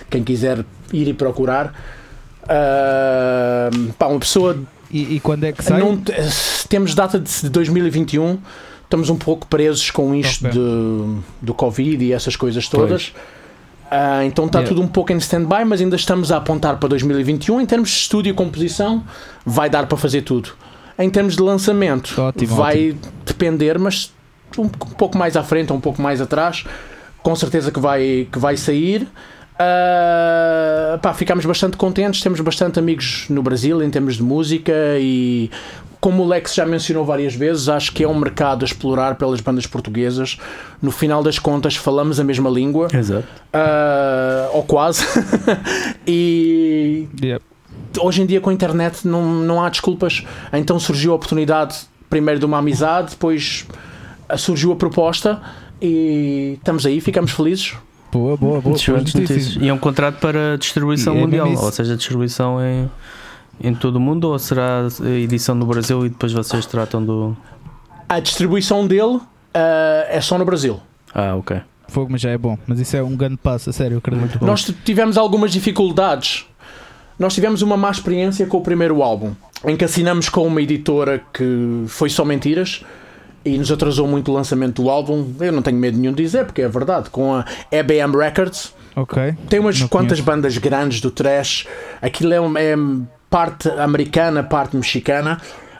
[0.10, 1.74] Quem quiser ir e procurar.
[2.44, 4.58] Uh, pá, uma pessoa.
[4.92, 5.80] E, e, quando é que sai?
[5.80, 6.02] Não,
[6.68, 8.40] temos data de 2021.
[8.84, 10.60] Estamos um pouco presos com isto okay.
[10.60, 13.14] de, do Covid e essas coisas todas.
[13.90, 14.76] Uh, então está yeah.
[14.76, 17.62] tudo um pouco em stand-by, mas ainda estamos a apontar para 2021.
[17.62, 19.04] Em termos de estúdio e composição,
[19.46, 20.52] vai dar para fazer tudo.
[20.98, 23.14] Em termos de lançamento, ótimo, vai ótimo.
[23.26, 24.12] depender, mas
[24.58, 26.66] um, um pouco mais à frente ou um pouco mais atrás,
[27.22, 29.08] com certeza que vai, que vai sair.
[29.56, 35.52] Uh, pá, ficámos bastante contentes, temos bastante amigos no Brasil em termos de música e
[36.00, 39.42] como o Lex já mencionou várias vezes, acho que é um mercado a explorar pelas
[39.42, 40.38] bandas portuguesas.
[40.82, 43.28] No final das contas, falamos a mesma língua, Exato.
[43.54, 45.04] Uh, ou quase.
[46.08, 47.44] e yep.
[48.00, 50.24] hoje em dia, com a internet, não, não há desculpas.
[50.54, 53.66] Então surgiu a oportunidade, primeiro, de uma amizade, depois
[54.38, 55.42] surgiu a proposta
[55.82, 57.76] e estamos aí, ficamos felizes.
[58.12, 58.76] Boa, boa, boa.
[58.76, 59.58] Excelentes notícias.
[59.62, 62.90] E é um contrato para distribuição e é mundial, é ou seja, distribuição em,
[63.62, 64.88] em todo o mundo, ou será
[65.22, 67.38] edição no Brasil e depois vocês tratam do.
[68.08, 69.22] A distribuição dele uh,
[70.10, 70.80] é só no Brasil.
[71.14, 71.62] Ah, ok.
[71.88, 72.58] Fogo, mas já é bom.
[72.68, 74.44] Mas isso é um grande passo, a sério, eu acredito.
[74.44, 76.46] Nós tivemos algumas dificuldades.
[77.18, 79.34] Nós tivemos uma má experiência com o primeiro álbum,
[79.66, 82.84] em que assinamos com uma editora que foi só mentiras
[83.44, 85.34] e nos atrasou muito o lançamento do álbum.
[85.40, 87.10] Eu não tenho medo nenhum de dizer, porque é verdade.
[87.10, 88.74] Com a EBM Records.
[88.96, 89.36] Ok.
[89.50, 90.24] Tem umas não quantas conheço.
[90.24, 91.68] bandas grandes do trash.
[92.02, 92.76] Aquilo é, é
[93.30, 95.40] parte americana, parte mexicana.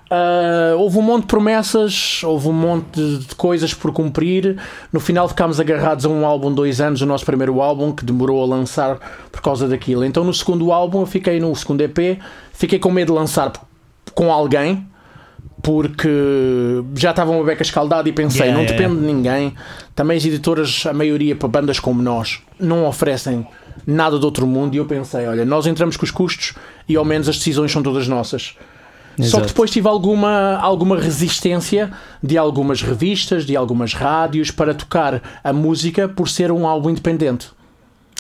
[0.10, 4.58] Uh, houve um monte de promessas, houve um monte de coisas por cumprir.
[4.92, 8.42] No final ficámos agarrados a um álbum dois anos, o nosso primeiro álbum, que demorou
[8.42, 8.98] a lançar
[9.32, 10.04] por causa daquilo.
[10.04, 12.20] Então no segundo álbum eu fiquei no segundo EP,
[12.52, 13.52] fiquei com medo de lançar
[14.16, 14.88] com alguém,
[15.62, 16.10] porque
[16.96, 19.08] já estava uma beca escaldada e pensei, yeah, não yeah, depende yeah.
[19.08, 19.56] de ninguém.
[19.94, 23.46] Também as editoras, a maioria para bandas como nós, não oferecem
[23.86, 24.76] nada de outro mundo.
[24.76, 26.54] E eu pensei, olha, nós entramos com os custos
[26.88, 28.56] e ao menos as decisões são todas nossas.
[29.18, 29.32] Exato.
[29.32, 31.92] Só que depois tive alguma, alguma resistência
[32.24, 37.50] de algumas revistas, de algumas rádios para tocar a música por ser um álbum independente.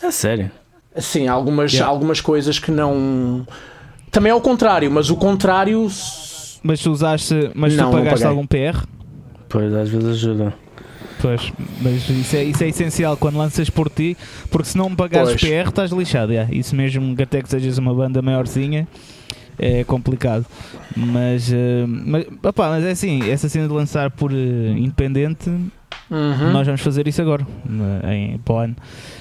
[0.04, 0.52] É sério?
[0.98, 3.48] Sim, algumas, algumas coisas que não.
[4.12, 5.88] Também é o contrário, mas o contrário
[6.64, 8.86] mas tu usaste, mas não, tu pagaste algum PR?
[9.48, 10.54] Pois, às vezes ajuda.
[11.22, 14.16] Pois, mas isso é, isso é essencial quando lanças por ti,
[14.50, 15.42] porque se não me pagares pois.
[15.42, 16.32] PR estás lixado.
[16.32, 16.54] Yeah.
[16.54, 18.88] Isso mesmo que até que sejas uma banda maiorzinha
[19.58, 20.46] é complicado.
[20.96, 26.52] Mas, uh, mas, opa, mas é assim, essa cena de lançar por uh, independente, uhum.
[26.54, 27.46] nós vamos fazer isso agora,
[28.12, 28.72] em para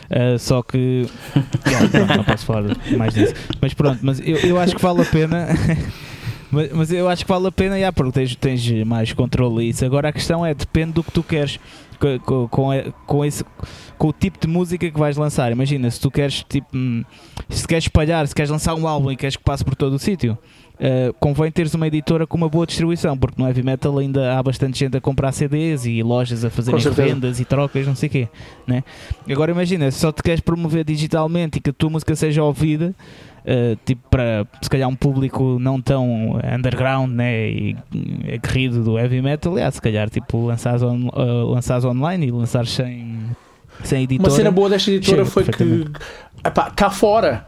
[0.08, 1.04] Uh, só que
[1.36, 3.34] não, não posso falar mais disso.
[3.60, 5.48] Mas pronto, mas eu, eu acho que vale a pena.
[6.50, 9.84] Mas, mas, eu acho que vale a pena, yeah, porque tens, tens mais controle isso.
[9.84, 11.60] Agora a questão é, depende do que tu queres
[11.98, 12.70] com, com,
[13.06, 13.44] com, esse,
[13.96, 15.50] com o tipo de música que vais lançar.
[15.52, 17.04] Imagina, se tu queres tipo, hum,
[17.48, 19.98] se queres espalhar, se queres lançar um álbum e queres que passe por todo o
[19.98, 20.38] sítio,
[20.74, 24.42] uh, convém teres uma editora com uma boa distribuição, porque no heavy metal ainda há
[24.42, 28.12] bastante gente a comprar CDs e lojas a fazerem vendas e trocas, não sei o
[28.12, 28.28] quê.
[28.66, 28.84] Né?
[29.28, 32.94] Agora imagina, se só te queres promover digitalmente e que a tua música seja ouvida
[33.48, 37.76] uh, tipo para se calhar um público não tão underground né, e
[38.34, 42.70] aguerrido do heavy metal, aliás, se calhar tipo lançares, on, uh, lançares online e lançares
[42.70, 43.18] sem,
[43.82, 44.30] sem editora.
[44.30, 45.86] Uma cena boa desta editora foi que
[46.44, 47.46] epá, cá fora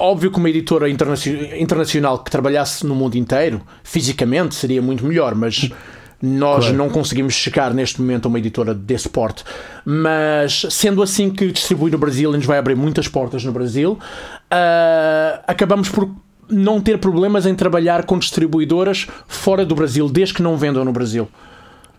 [0.00, 5.70] óbvio que uma editora internacional que trabalhasse no mundo inteiro, fisicamente, seria muito melhor, mas
[6.20, 6.76] nós claro.
[6.76, 9.44] não conseguimos chegar neste momento a uma editora desse porte,
[9.84, 13.92] mas sendo assim que distribui no Brasil e nos vai abrir muitas portas no Brasil,
[13.92, 16.10] uh, acabamos por
[16.48, 20.92] não ter problemas em trabalhar com distribuidoras fora do Brasil, desde que não vendam no
[20.92, 21.28] Brasil.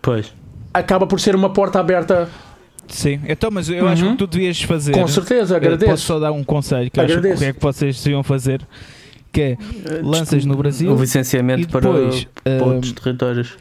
[0.02, 0.32] Pois.
[0.72, 2.28] Acaba por ser uma porta aberta
[2.88, 3.90] Sim, então, mas eu uhum.
[3.90, 4.92] acho que tu devias fazer.
[4.92, 5.90] Com certeza, agradeço.
[5.90, 7.34] Posso só dar um conselho que agradeço.
[7.34, 8.66] acho que é que vocês deviam fazer
[9.32, 9.56] que é
[10.02, 13.56] lanças no Brasil o licenciamento depois, para, uh, outros territórios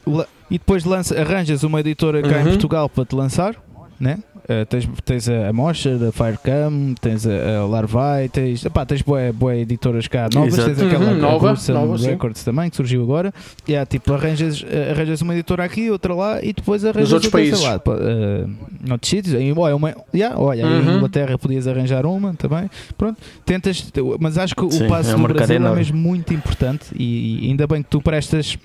[0.50, 2.42] e depois lança, arranjas uma editora cá uhum.
[2.42, 3.56] em Portugal para te lançar
[4.00, 4.20] né?
[4.48, 9.02] Uh, tens, tens a, a Mosher, da Firecam, tens a, a Larvai, tens, epá, tens
[9.02, 10.70] boé, boé editoras cá novas, Exato.
[10.70, 12.46] tens aquela uhum, nova, nova Records sim.
[12.46, 13.34] também, que surgiu agora.
[13.68, 17.34] E yeah, tipo, arranjas, uh, arranjas uma editora aqui, outra lá, e depois arranjas outros
[17.34, 17.62] outra, países.
[17.62, 18.50] lá, uh,
[18.88, 19.36] noutros sítios.
[19.36, 20.94] Em, olha, uma, yeah, olha uhum.
[20.94, 22.70] em Inglaterra podias arranjar uma também.
[22.98, 26.86] Pronto, tentas, mas acho que sim, o passo é do Brasil é mesmo muito importante
[26.96, 28.58] e, e ainda bem que tu prestas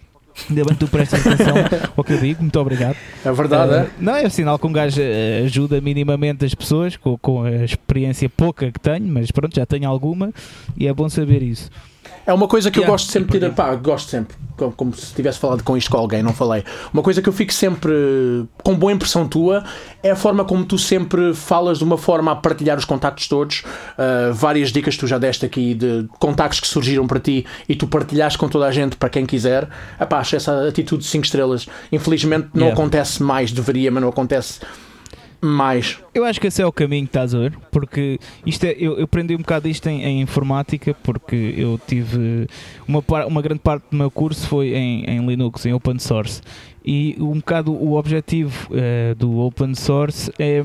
[0.49, 1.55] Ainda bem que tu prestas atenção
[1.97, 2.97] ao que eu digo, muito obrigado.
[3.25, 3.91] É verdade, uh, é?
[3.99, 8.29] Não, é sinal que um gajo eh, ajuda minimamente as pessoas com, com a experiência
[8.29, 10.33] pouca que tenho, mas pronto, já tenho alguma
[10.77, 11.71] e é bom saber isso.
[12.27, 15.13] É uma coisa que yeah, eu gosto sempre de pá, gosto sempre, como, como, se
[15.13, 16.63] tivesse falado com isto com alguém, não falei.
[16.93, 17.93] Uma coisa que eu fico sempre
[18.63, 19.65] com boa impressão tua
[20.03, 23.65] é a forma como tu sempre falas de uma forma a partilhar os contactos todos.
[23.99, 27.75] Uh, várias dicas que tu já deste aqui de contactos que surgiram para ti e
[27.75, 29.69] tu partilhaste com toda a gente para quem quiser.
[30.01, 31.67] Epá, acho essa atitude de 5 estrelas.
[31.91, 32.81] Infelizmente não yeah.
[32.81, 34.61] acontece mais, deveria, mas não acontece
[35.43, 35.99] mais.
[36.15, 38.97] Eu acho que esse é o caminho que estás a ver, porque isto é, eu,
[38.97, 42.47] eu aprendi um bocado isto em, em, informática, porque eu tive
[42.87, 46.41] uma, uma grande parte do meu curso foi em, em Linux, em open source.
[46.85, 50.65] E um bocado o objetivo uh, do open source é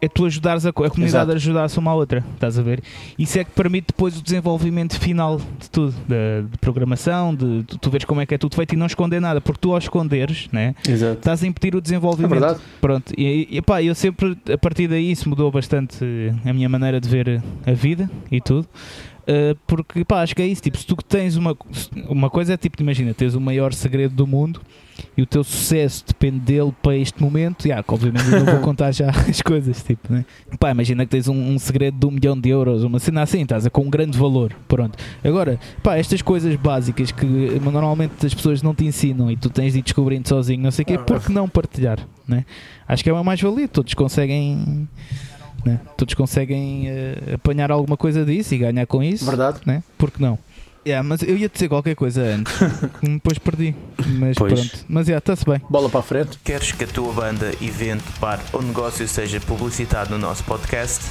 [0.00, 1.32] é tu ajudares a, a comunidade Exato.
[1.32, 2.82] a ajudar-se uma à outra, estás a ver?
[3.18, 7.78] Isso é que permite depois o desenvolvimento final de tudo, de, de programação, de, de,
[7.78, 9.78] tu veres como é que é tudo feito e não esconder nada, porque tu ao
[9.78, 11.18] esconderes, né, Exato.
[11.18, 12.34] estás a impedir o desenvolvimento.
[12.34, 12.60] É verdade.
[12.80, 16.04] Pronto, e, e pá, eu sempre, a partir daí, isso mudou bastante
[16.44, 18.66] a minha maneira de ver a vida e tudo.
[19.20, 20.62] Uh, porque pá, acho que é isso.
[20.62, 21.56] Tipo, se tu tens uma,
[22.08, 24.60] uma coisa, é tipo, imagina, tens o maior segredo do mundo
[25.16, 27.66] e o teu sucesso depende dele para este momento.
[27.66, 29.82] Yeah, obviamente eu não vou contar já as coisas.
[29.82, 30.24] Tipo, né?
[30.58, 33.42] pá, imagina que tens um, um, segredo de um milhão de euros, uma cena assim,
[33.42, 34.52] estás com um grande valor.
[34.66, 34.98] Pronto.
[35.22, 39.72] Agora, pá, estas coisas básicas que normalmente as pessoas não te ensinam e tu tens
[39.72, 41.98] de ir descobrindo sozinho, não sei o quê, por que não partilhar?
[42.26, 42.44] Né?
[42.86, 43.68] Acho que é uma mais-valia.
[43.68, 44.88] Todos conseguem
[45.64, 45.80] né?
[45.96, 49.24] Todos conseguem uh, apanhar alguma coisa disso e ganhar com isso.
[49.24, 49.60] Verdade.
[49.66, 49.82] Né?
[49.98, 50.38] Porque não?
[50.86, 52.54] Yeah, mas eu ia dizer qualquer coisa antes,
[53.02, 53.74] depois perdi.
[54.18, 54.52] Mas pois.
[54.52, 54.84] pronto.
[54.88, 55.60] Mas já, yeah, está-se bem.
[55.68, 56.38] Bola para a frente.
[56.42, 61.04] Queres que a tua banda, evento, bar ou negócio seja publicitado no nosso podcast?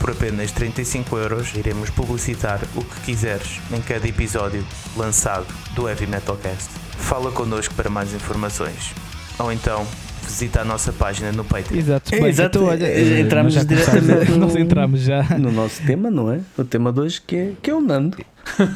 [0.00, 6.08] Por apenas 35 euros iremos publicitar o que quiseres em cada episódio lançado do Heavy
[6.08, 6.70] Metal Cast.
[6.98, 8.92] Fala connosco para mais informações.
[9.38, 9.86] Ou então
[10.24, 11.78] visita a nossa página no Patreon.
[11.78, 12.58] Exato, é, exato.
[12.58, 16.40] Então, olha, é, entramos diretamente no, nós entramos já no nosso tema, não é?
[16.56, 18.18] O tema de hoje que é, que é o Nando.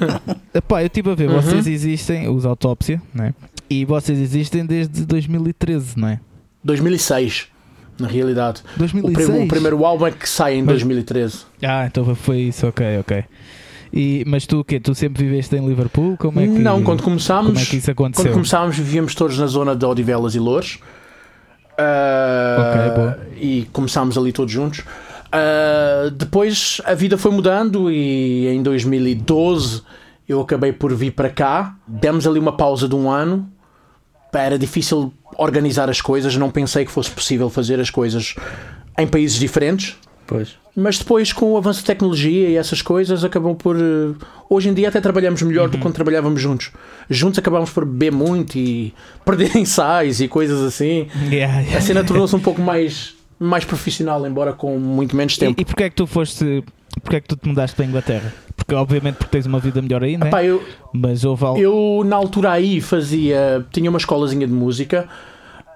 [0.54, 1.40] Epá, eu estive a ver, uhum.
[1.40, 3.34] vocês existem, os Autópsia, né?
[3.68, 6.20] E vocês existem desde 2013, não é?
[6.64, 7.48] 2006,
[7.98, 8.62] na realidade.
[8.76, 9.28] 2006?
[9.28, 10.76] O, o primeiro álbum é que sai em Mas...
[10.76, 11.38] 2013.
[11.62, 13.24] Ah, então foi isso, ok, ok.
[13.92, 14.78] E, mas tu o quê?
[14.78, 16.16] Tu sempre viveste em Liverpool?
[16.18, 18.26] Como é que, não, quando começámos, como é que isso aconteceu?
[18.26, 20.78] Quando começámos vivíamos todos na zona de Odivelas e Louros.
[21.78, 24.80] Uh, e começámos ali todos juntos.
[24.80, 29.82] Uh, depois a vida foi mudando e em 2012
[30.28, 31.76] eu acabei por vir para cá.
[31.86, 33.50] Demos ali uma pausa de um ano.
[34.32, 38.34] Era difícil organizar as coisas, não pensei que fosse possível fazer as coisas
[38.98, 39.96] em países diferentes.
[40.26, 40.56] Pois.
[40.80, 43.74] Mas depois, com o avanço da tecnologia e essas coisas, acabam por.
[43.74, 44.14] Eh,
[44.48, 45.66] hoje em dia até trabalhamos melhor uhum.
[45.66, 45.82] do que uhum.
[45.82, 46.70] quando trabalhávamos juntos.
[47.10, 48.94] Juntos acabámos por beber muito e
[49.26, 51.08] perder ensaios e coisas assim.
[51.24, 51.78] Yeah, yeah.
[51.78, 55.58] A cena tornou-se um pouco mais, mais profissional, embora com muito menos tempo.
[55.58, 56.62] E, e porquê é que tu foste.
[57.02, 58.34] Porquê é que tu te mudaste para a Inglaterra?
[58.56, 60.28] Porque obviamente porque tens uma vida melhor aí, é?
[60.28, 60.62] Epá, eu,
[60.92, 61.60] Mas houve algo...
[61.60, 63.66] Eu na altura aí fazia.
[63.72, 65.08] tinha uma escolazinha de música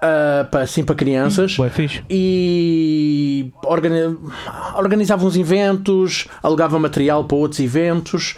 [0.03, 1.55] uh, para, assim, para crianças.
[1.55, 2.03] Boa, fixe.
[3.43, 4.17] E organi
[4.75, 8.35] organizava uns eventos, alugava material para outros eventos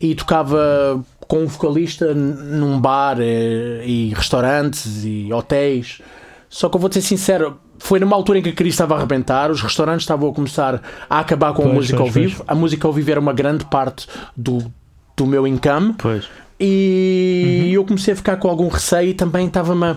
[0.00, 6.00] e tocava com um vocalista num bar e, eh, e restaurantes e hotéis.
[6.48, 8.98] Só que eu vou ser sincero, foi numa altura em que a crise estava a
[8.98, 12.36] arrebentar, os restaurantes estavam a começar a acabar com pois, a música pois, ao vivo.
[12.36, 12.48] Pois.
[12.48, 14.72] A música ao vivo era uma grande parte do,
[15.16, 15.94] do meu income.
[15.98, 16.26] Pois.
[16.60, 17.70] E uhum.
[17.70, 19.96] eu comecei a ficar com algum receio e também estava-me a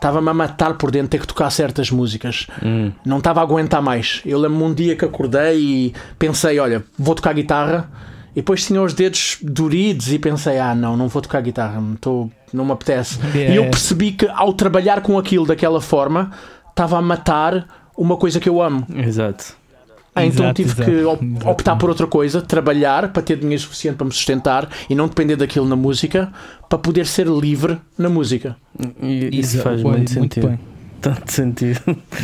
[0.00, 2.46] estava-me a matar por dentro ter que tocar certas músicas.
[2.64, 2.90] Hum.
[3.04, 4.22] Não estava a aguentar mais.
[4.24, 7.88] Eu lembro-me um dia que acordei e pensei: olha, vou tocar guitarra.
[8.32, 12.30] E depois tinha os dedos doridos e pensei: ah, não, não vou tocar guitarra, tô,
[12.52, 13.18] não me apetece.
[13.34, 13.54] Yeah.
[13.54, 16.30] E eu percebi que ao trabalhar com aquilo daquela forma,
[16.70, 18.86] estava a matar uma coisa que eu amo.
[18.94, 19.59] Exato.
[20.14, 23.96] Ah, então exato, tive exato, que optar por outra coisa, trabalhar para ter dinheiro suficiente
[23.96, 26.32] para me sustentar e não depender daquilo na música,
[26.68, 28.56] para poder ser livre na música.
[29.00, 30.48] E, isso exato, faz muito, muito sentido.
[30.48, 30.58] Bem
[31.00, 31.80] tanto sentido.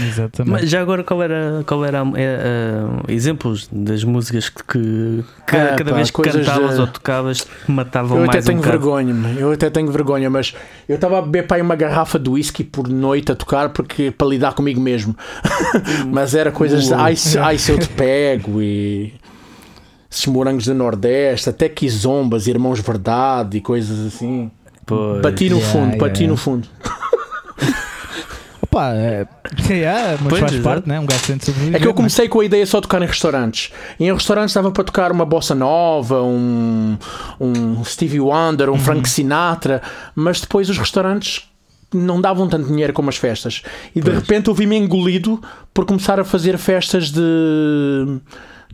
[0.07, 0.63] Exatamente.
[0.63, 5.75] Mas já agora, qual era, qual era é, uh, exemplos das músicas que, que ah,
[5.77, 6.81] cada pá, vez que cantavas de...
[6.81, 10.55] ou tocavas matavam eu mais até tenho um vergonha, eu até tenho vergonha, mas
[10.89, 14.27] eu estava a beber para uma garrafa de whisky por noite a tocar porque para
[14.27, 15.17] lidar comigo mesmo.
[16.13, 19.15] mas era coisas de ai, ai se eu te pego e
[20.11, 24.51] esses morangos do Nordeste, até quizombas, irmãos verdade e coisas assim.
[24.87, 26.31] Pois, bati no yeah, fundo, yeah, bati yeah.
[26.31, 26.69] no fundo.
[28.77, 29.27] Pá, é,
[29.71, 31.01] é, mas pois faz parte, né?
[31.01, 33.73] Um gajo sente É que eu comecei com a ideia só de tocar em restaurantes.
[33.99, 36.99] E em restaurantes estava para tocar uma bossa nova, um,
[37.41, 38.79] um Stevie Wonder, um uhum.
[38.79, 39.81] Frank Sinatra,
[40.15, 41.51] mas depois os restaurantes
[41.95, 43.63] não davam tanto dinheiro como as festas.
[43.95, 45.41] E de repente eu vi-me engolido
[45.73, 48.21] por começar a fazer festas de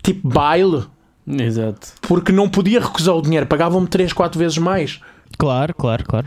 [0.02, 0.82] tipo baile.
[1.28, 1.92] Exato.
[2.00, 5.00] Porque não podia recusar o dinheiro, pagavam-me 3, 4 vezes mais.
[5.38, 6.26] Claro, claro, claro.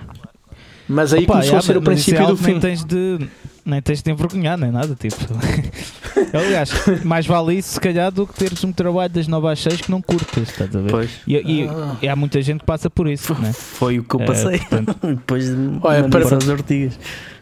[0.88, 2.58] Mas aí Opa, começou a ser o princípio é do fim.
[2.58, 3.20] Tens de
[3.66, 5.18] nem tens de envergonhar, nem nada, tipo.
[6.32, 6.72] Aliás,
[7.04, 9.92] mais vale isso se calhar do que teres um trabalho das 9 às 6 que
[9.92, 10.92] não curtas, estás a ver?
[10.92, 11.10] Pois.
[11.26, 11.96] E, e, ah.
[12.02, 13.52] e há muita gente que passa por isso, né?
[13.54, 14.56] Foi o que eu é, passei.
[14.56, 14.98] É, portanto...
[15.02, 17.00] Depois de Olha, para, as ortigas.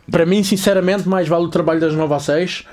[0.10, 2.66] Para mim, sinceramente, mais vale o trabalho das 9 às 6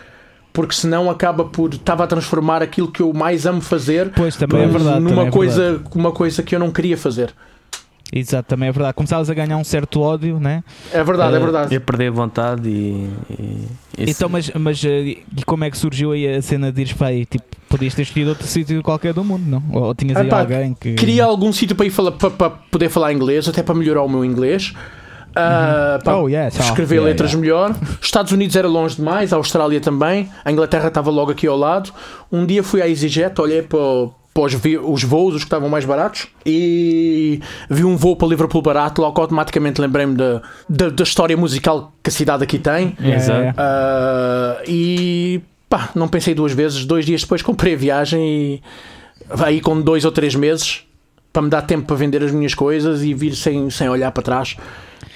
[0.52, 4.62] porque senão acaba por estava a transformar aquilo que eu mais amo fazer pois, também
[4.62, 5.90] é verdade, numa é coisa verdade.
[5.94, 7.32] uma coisa que eu não queria fazer
[8.12, 8.94] Exato, também é verdade.
[8.94, 10.64] Começavas a ganhar um certo ódio, né?
[10.92, 11.74] É verdade, uh, é verdade.
[11.74, 13.08] E a perder a vontade e.
[13.38, 13.68] e
[13.98, 17.08] então, mas, mas eh, e como é que surgiu aí a cena de ires para
[17.08, 17.24] aí?
[17.24, 19.62] Tipo, podias ter escolhido outro sítio qualquer do mundo, não?
[19.72, 20.94] Ou tinhas aí alguém que.
[20.94, 24.08] Queria algum sítio para ir falar, para, para, poder falar inglês, até para melhorar o
[24.08, 24.74] meu inglês.
[25.30, 26.58] Uh, para oh, yes.
[26.58, 27.40] escrever oh, yeah, letras yeah.
[27.40, 27.76] melhor.
[28.02, 31.92] Estados Unidos era longe demais, a Austrália também, a Inglaterra estava logo aqui ao lado.
[32.32, 35.84] Um dia fui à EasyJet, olhei para o, pós os voos, os que estavam mais
[35.84, 41.92] baratos, e vi um voo para Liverpool barato, logo automaticamente lembrei-me da, da, história musical
[42.02, 42.96] que a cidade aqui tem.
[43.02, 43.58] Exato.
[43.60, 46.84] Uh, e pá, não pensei duas vezes.
[46.84, 48.62] Dois dias depois comprei a viagem e
[49.38, 50.84] aí com dois ou três meses
[51.32, 54.22] para me dar tempo para vender as minhas coisas e vir sem, sem olhar para
[54.22, 54.56] trás.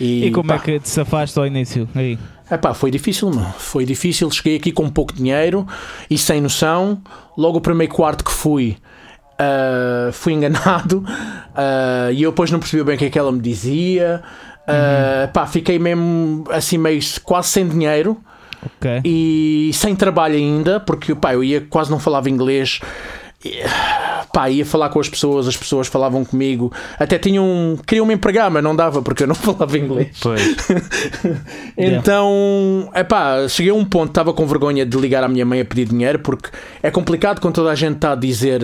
[0.01, 1.89] E, e como é pá, é que te safaste ao início?
[1.95, 2.19] Aí?
[2.51, 3.53] Epá, foi difícil, mano.
[3.59, 4.31] Foi difícil.
[4.31, 5.67] Cheguei aqui com pouco dinheiro
[6.09, 7.01] e sem noção.
[7.37, 8.77] Logo o primeiro quarto que fui,
[9.41, 13.33] uh, fui enganado uh, e eu depois não percebi bem o que é que ela
[13.33, 14.23] me dizia.
[14.67, 15.33] Uh, uhum.
[15.33, 18.19] pá, fiquei mesmo assim meio quase sem dinheiro.
[18.79, 19.03] Okay.
[19.05, 22.81] E sem trabalho ainda, porque pá, eu ia quase não falava inglês
[24.33, 28.51] pá, ia falar com as pessoas, as pessoas falavam comigo, até tinham, queriam me empregar,
[28.51, 30.17] mas não dava porque eu não falava inglês.
[30.21, 30.43] Pois.
[31.77, 35.61] então, é pá, cheguei a um ponto, estava com vergonha de ligar à minha mãe
[35.61, 36.51] a pedir dinheiro porque
[36.83, 38.63] é complicado quando toda a gente está a dizer,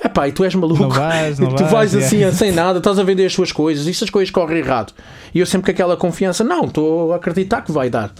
[0.00, 2.78] é pá, e tu és maluco, não vais, não tu vais, vais assim, sem nada,
[2.78, 4.92] estás a vender as suas coisas e essas coisas correm errado.
[5.34, 8.12] E eu sempre com aquela confiança, não, estou a acreditar que vai dar.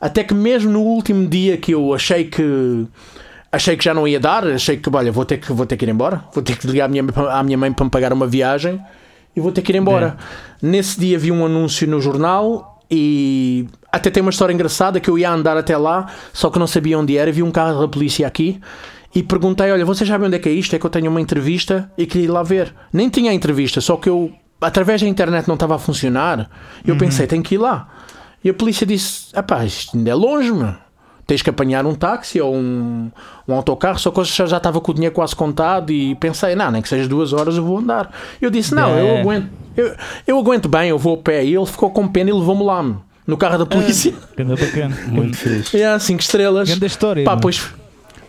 [0.00, 2.86] Até que mesmo no último dia que eu achei que
[3.54, 5.84] achei que já não ia dar, achei que, olha, vou ter que, vou ter que
[5.84, 8.26] ir embora, vou ter que ligar à minha, à minha mãe para me pagar uma
[8.26, 8.80] viagem
[9.34, 10.16] e vou ter que ir embora.
[10.62, 10.66] É.
[10.66, 15.18] Nesse dia vi um anúncio no jornal e até tem uma história engraçada que eu
[15.18, 18.26] ia andar até lá, só que não sabia onde era, vi um carro da polícia
[18.26, 18.60] aqui
[19.14, 20.74] e perguntei, olha, você sabe onde é que é isto?
[20.74, 22.74] É que eu tenho uma entrevista e queria ir lá ver.
[22.92, 26.50] Nem tinha entrevista, só que eu, através da internet não estava a funcionar,
[26.84, 26.98] eu uhum.
[26.98, 27.88] pensei, tenho que ir lá.
[28.42, 30.74] E a polícia disse, rapaz, isto ainda é longe, meu
[31.26, 33.10] tens que apanhar um táxi ou um,
[33.48, 36.70] um autocarro, só que eu já estava com o dinheiro quase contado e pensei, não,
[36.70, 38.10] nem que seja duas horas eu vou andar.
[38.40, 39.00] Eu disse, não, é.
[39.00, 39.94] eu aguento, eu,
[40.26, 41.44] eu aguento bem, eu vou a pé.
[41.44, 42.84] E ele ficou com pena e levou-me lá
[43.26, 44.14] no carro da polícia.
[44.36, 44.96] É, bacana.
[45.08, 45.80] Muito fixe.
[45.80, 46.68] É, cinco estrelas.
[46.68, 47.24] Grande história.
[47.24, 47.70] Pá, pois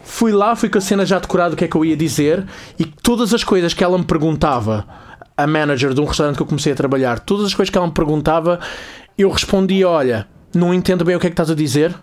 [0.04, 2.46] fui lá, fui com a cena já decorada o que é que eu ia dizer
[2.78, 4.86] e todas as coisas que ela me perguntava,
[5.36, 7.88] a manager de um restaurante que eu comecei a trabalhar, todas as coisas que ela
[7.88, 8.60] me perguntava,
[9.18, 11.94] eu respondia: Olha, não entendo bem o que é que estás a dizer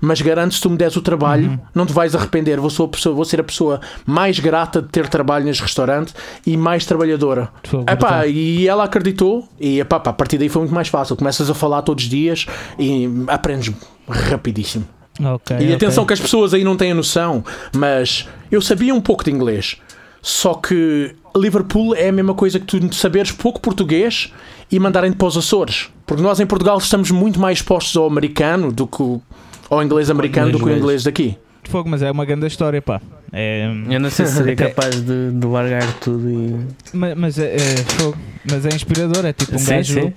[0.00, 1.58] mas garanto se tu me des o trabalho, uhum.
[1.74, 2.60] não te vais arrepender.
[2.60, 6.12] Vou, sou pessoa, vou ser a pessoa mais grata de ter trabalho neste restaurante
[6.46, 7.48] e mais trabalhadora.
[7.90, 11.16] Epá, e ela acreditou, e epá, a partir daí foi muito mais fácil.
[11.16, 12.46] Começas a falar todos os dias
[12.78, 13.74] e aprendes
[14.08, 14.86] rapidíssimo.
[15.18, 16.08] Okay, e atenção okay.
[16.08, 17.42] que as pessoas aí não têm a noção,
[17.74, 19.78] mas eu sabia um pouco de inglês.
[20.20, 24.32] Só que Liverpool é a mesma coisa que tu saberes pouco português
[24.70, 25.88] e mandarem-te para os Açores.
[26.04, 29.20] Porque nós em Portugal estamos muito mais expostos ao americano do que
[29.68, 31.36] ou inglês americano do que o inglês daqui.
[31.68, 33.00] Fogo, mas é uma grande história, pá.
[33.32, 33.66] É...
[33.90, 36.66] Eu não sei se seria capaz de, de largar tudo e.
[36.92, 38.16] Mas, mas é, é, fogo,
[38.48, 40.12] mas é inspirador, é tipo um sim, gajo sim.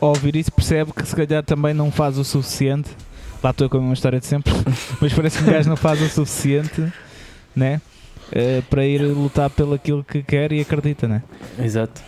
[0.00, 2.88] ao ouvir isso percebe que se calhar também não faz o suficiente.
[3.42, 4.52] Lá estou com uma história de sempre,
[5.00, 6.92] mas parece que um gajo não faz o suficiente,
[7.54, 7.80] né?
[8.28, 11.22] Uh, para ir lutar pelo aquilo que quer e acredita, né?
[11.58, 12.02] Exato.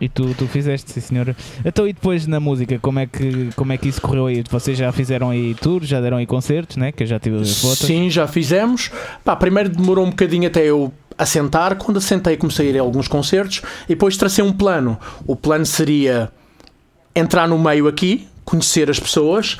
[0.00, 1.36] E tu, tu fizeste, sim senhora.
[1.64, 4.42] Então e depois na música, como é que, como é que isso correu aí?
[4.50, 6.90] Vocês já fizeram aí tours, já deram aí concertos, né?
[6.90, 7.78] Que eu já tive fotos.
[7.78, 8.90] Sim, já fizemos.
[9.22, 11.76] Pá, primeiro demorou um bocadinho até eu assentar.
[11.76, 14.98] Quando assentei comecei a ir a alguns concertos e depois tracei um plano.
[15.26, 16.32] O plano seria
[17.14, 19.58] entrar no meio aqui, conhecer as pessoas.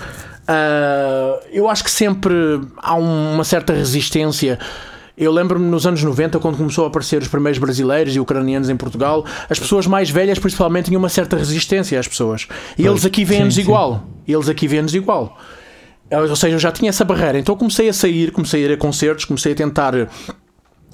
[0.49, 2.33] Uh, eu acho que sempre
[2.79, 4.59] há uma certa resistência
[5.19, 8.77] eu lembro-me nos anos 90, quando começou a aparecer os primeiros brasileiros e ucranianos em
[8.77, 12.47] Portugal, as pessoas mais velhas, principalmente, tinham uma certa resistência às pessoas.
[12.73, 14.05] E pois, eles aqui vêm-nos igual.
[14.27, 15.37] Eles aqui vêm-nos igual.
[16.11, 17.37] Ou seja, eu já tinha essa barreira.
[17.37, 20.09] Então comecei a sair, comecei a ir a concertos, comecei a tentar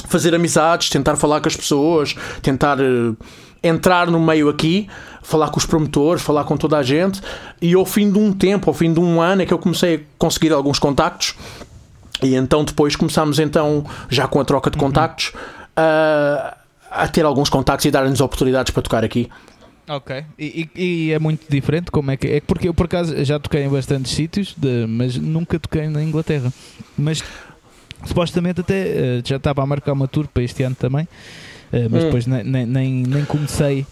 [0.09, 3.17] fazer amizades, tentar falar com as pessoas, tentar uh,
[3.63, 4.89] entrar no meio aqui,
[5.23, 7.21] falar com os promotores, falar com toda a gente.
[7.61, 9.97] E ao fim de um tempo, ao fim de um ano, é que eu comecei
[9.97, 11.35] a conseguir alguns contactos
[12.25, 14.85] e então depois começámos então, já com a troca de uhum.
[14.85, 15.33] contactos,
[15.77, 16.57] a,
[16.91, 19.29] a ter alguns contactos e dar-nos oportunidades para tocar aqui.
[19.87, 22.41] Ok, e, e, é muito diferente como é que é?
[22.41, 26.51] Porque eu por acaso já toquei em bastantes sítios, de, mas nunca toquei na Inglaterra.
[26.97, 27.23] Mas
[28.07, 32.03] supostamente até uh, já estava a marcar uma tour para este ano também, uh, mas
[32.03, 32.07] hum.
[32.07, 33.87] depois nem, nem, nem comecei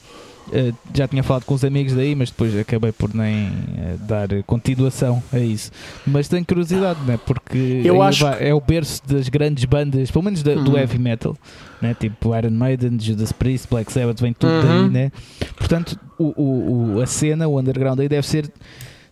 [0.48, 4.28] Uh, já tinha falado com os amigos daí, mas depois acabei por nem uh, dar
[4.44, 5.70] continuação a isso.
[6.06, 7.18] Mas tenho curiosidade, né?
[7.24, 10.78] porque Eu acho vai, é o berço das grandes bandas, pelo menos da, do uhum.
[10.78, 11.36] heavy metal,
[11.80, 11.94] né?
[11.98, 14.82] tipo Iron Maiden, Judas Priest, Black Sabbath, vem tudo uhum.
[14.82, 14.90] daí.
[14.90, 15.12] Né?
[15.56, 18.50] Portanto, o, o, o, a cena, o underground aí deve ser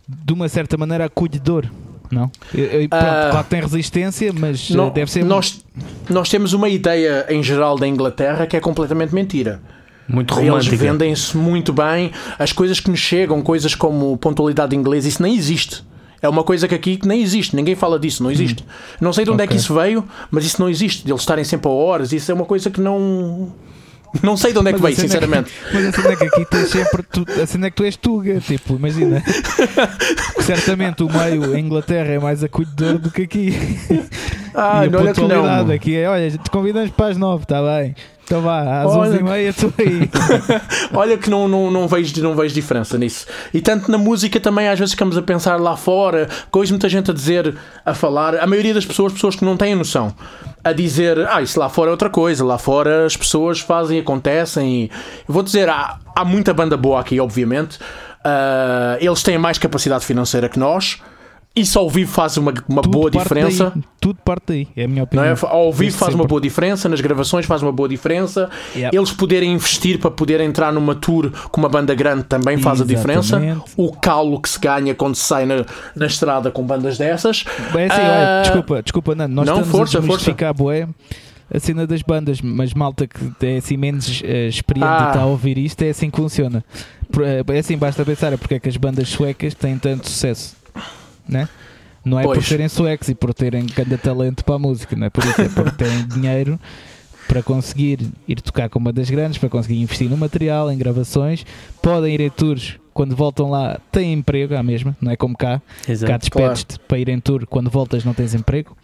[0.07, 1.67] de uma certa maneira acolhedor.
[2.11, 2.31] Não?
[2.53, 5.25] Eu, pronto, uh, claro que tem resistência, mas não, deve ser.
[5.25, 5.65] Nós,
[6.09, 9.61] nós temos uma ideia em geral da Inglaterra que é completamente mentira
[10.11, 10.75] muito romântica.
[10.75, 12.11] Eles vendem-se muito bem.
[12.39, 15.85] As coisas que nos chegam, coisas como pontualidade inglesa, isso nem existe.
[16.23, 18.63] É uma coisa que aqui nem existe, ninguém fala disso, não existe.
[18.63, 18.67] Hum.
[19.01, 19.47] Não sei de onde okay.
[19.47, 21.05] é que isso veio, mas isso não existe.
[21.05, 23.53] De eles estarem sempre a horas, isso é uma coisa que não.
[24.23, 25.51] Não sei de onde é que veio, sinceramente.
[25.51, 27.03] É que, mas a cena é que aqui tens sempre.
[27.05, 29.23] Tu, a cena é que tu és tuga, tipo, imagina.
[30.45, 33.55] Certamente o meio, a Inglaterra é mais acolhedor do que aqui.
[34.55, 35.71] Ah, e não olha que não.
[35.73, 37.95] Aqui é, olha, te convidamos para as nove, está bem.
[38.31, 39.19] Então vá, às Olha...
[39.19, 40.09] 11h30 estou aí.
[40.95, 43.27] Olha que não, não, não, vejo, não vejo diferença nisso.
[43.53, 47.11] E tanto na música também, às vezes ficamos a pensar lá fora, coisa muita gente
[47.11, 50.15] a dizer, a falar, a maioria das pessoas, pessoas que não têm noção,
[50.63, 54.85] a dizer, ah, isso lá fora é outra coisa, lá fora as pessoas fazem, acontecem.
[54.85, 54.91] E...
[55.27, 57.81] vou dizer, há, há muita banda boa aqui, obviamente.
[58.21, 61.01] Uh, eles têm mais capacidade financeira que nós
[61.55, 63.73] isso ao vivo faz uma, uma boa diferença.
[63.75, 63.85] Daí.
[64.01, 65.27] Tudo parte daí, é a minha opinião.
[65.27, 65.37] É?
[65.43, 66.23] Ao vivo faz sempre.
[66.23, 68.49] uma boa diferença, nas gravações faz uma boa diferença.
[68.75, 73.09] Eles poderem investir para poder entrar numa tour com uma banda grande também faz Exatamente.
[73.09, 73.63] a diferença.
[73.77, 77.45] O calo que se ganha quando se sai na, na estrada com bandas dessas.
[77.73, 78.05] Bem, assim, uh...
[78.05, 80.53] olha, desculpa, desculpa, Nando, nós não, estamos força, a força.
[80.55, 80.89] Boé
[81.53, 85.07] a cena das bandas, mas malta que é assim menos uh, experiente ah.
[85.09, 86.65] está a ouvir isto, é assim que funciona.
[87.19, 90.55] Eh, é assim, basta pensar é porque é que as bandas suecas têm tanto sucesso
[91.31, 91.49] né?
[92.05, 92.39] Não é pois.
[92.39, 95.41] por serem suecos e por terem grande talento para a música, não é por isso,
[95.41, 96.59] é por terem dinheiro
[97.29, 101.47] para conseguir ir tocar com uma das grandes, para conseguir investir no material, em gravações,
[101.81, 105.63] podem ir em tours quando voltam lá têm emprego à mesma, não é como cá.
[105.89, 106.85] Exato, cá despedes-te claro.
[106.89, 108.77] para ir em tour, quando voltas não tens emprego.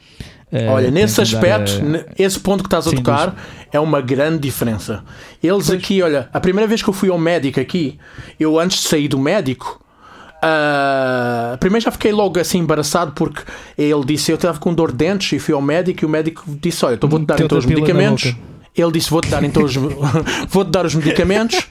[0.51, 2.14] Uh, Olha, nesse aspecto, a...
[2.16, 3.36] esse ponto que estás a Sim, tocar
[3.72, 5.05] é uma grande diferença.
[5.42, 5.78] Eles pois.
[5.78, 7.99] aqui, olha, a primeira vez que eu fui ao médico aqui,
[8.38, 9.84] eu antes de sair do médico,
[10.47, 13.42] Uh, primeiro já fiquei logo assim embaraçado porque
[13.76, 16.44] ele disse eu estava com dor de dentes e fui ao médico e o médico
[16.61, 18.34] disse olha, então vou-te dar então os medicamentos.
[18.76, 19.74] Ele disse vou-te dar então os,
[20.49, 21.66] vou-te dar os medicamentos.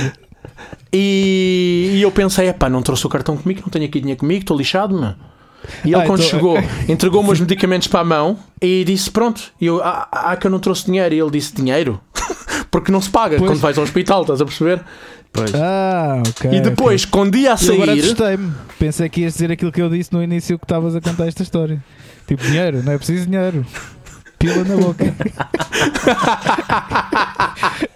[0.92, 4.40] e, e, eu pensei, epá, não trouxe o cartão comigo, não tenho aqui dinheiro comigo,
[4.40, 5.16] estou lixado, mano.
[5.84, 6.30] E ele, ah, quando então...
[6.30, 6.56] chegou,
[6.88, 10.50] entregou-me os medicamentos para a mão e disse: Pronto, e eu, ah, ah, que eu
[10.50, 11.14] não trouxe dinheiro.
[11.14, 12.00] E ele disse: Dinheiro?
[12.70, 13.50] Porque não se paga pois.
[13.50, 14.80] quando vais ao hospital, estás a perceber?
[15.32, 15.54] Pois.
[15.54, 16.50] Ah, ok.
[16.52, 17.10] E depois, okay.
[17.10, 17.70] quando ia a sair.
[17.70, 18.52] E agora assustei-me.
[18.78, 21.42] Pensei que ias dizer aquilo que eu disse no início que estavas a contar esta
[21.42, 21.82] história.
[22.26, 23.64] Tipo, dinheiro, não é preciso dinheiro.
[24.38, 25.04] Pila na boca.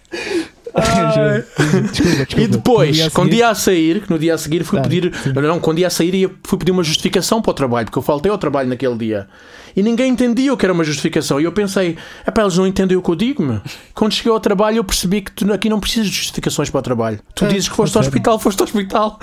[1.91, 2.41] desculpa, desculpa.
[2.41, 5.13] E depois, quando ia a sair, que no dia a seguir fui ah, pedir.
[5.23, 5.33] Sim.
[5.33, 8.31] Não, quando ia a sair, fui pedir uma justificação para o trabalho, porque eu faltei
[8.31, 9.29] ao trabalho naquele dia.
[9.77, 11.41] E ninguém entendia o que era uma justificação.
[11.41, 11.97] E eu pensei,
[12.27, 13.61] é para eles não entendem o que eu digo, -me.
[13.95, 16.83] Quando cheguei ao trabalho, eu percebi que tu, aqui não precisas de justificações para o
[16.83, 17.21] trabalho.
[17.35, 19.19] Tu é, dizes que foste ao hospital, foste ao hospital.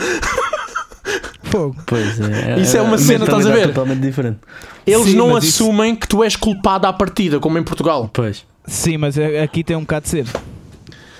[1.43, 1.75] Fogo.
[1.85, 2.59] Pois é.
[2.61, 3.67] Isso é uma cena, estás a ver?
[3.67, 4.39] Totalmente diferente.
[4.85, 5.99] Eles Sim, não assumem isso...
[5.99, 8.09] que tu és culpado à partida, como em Portugal.
[8.11, 8.45] Pois.
[8.65, 10.25] Sim, mas aqui tem um bocado de ser.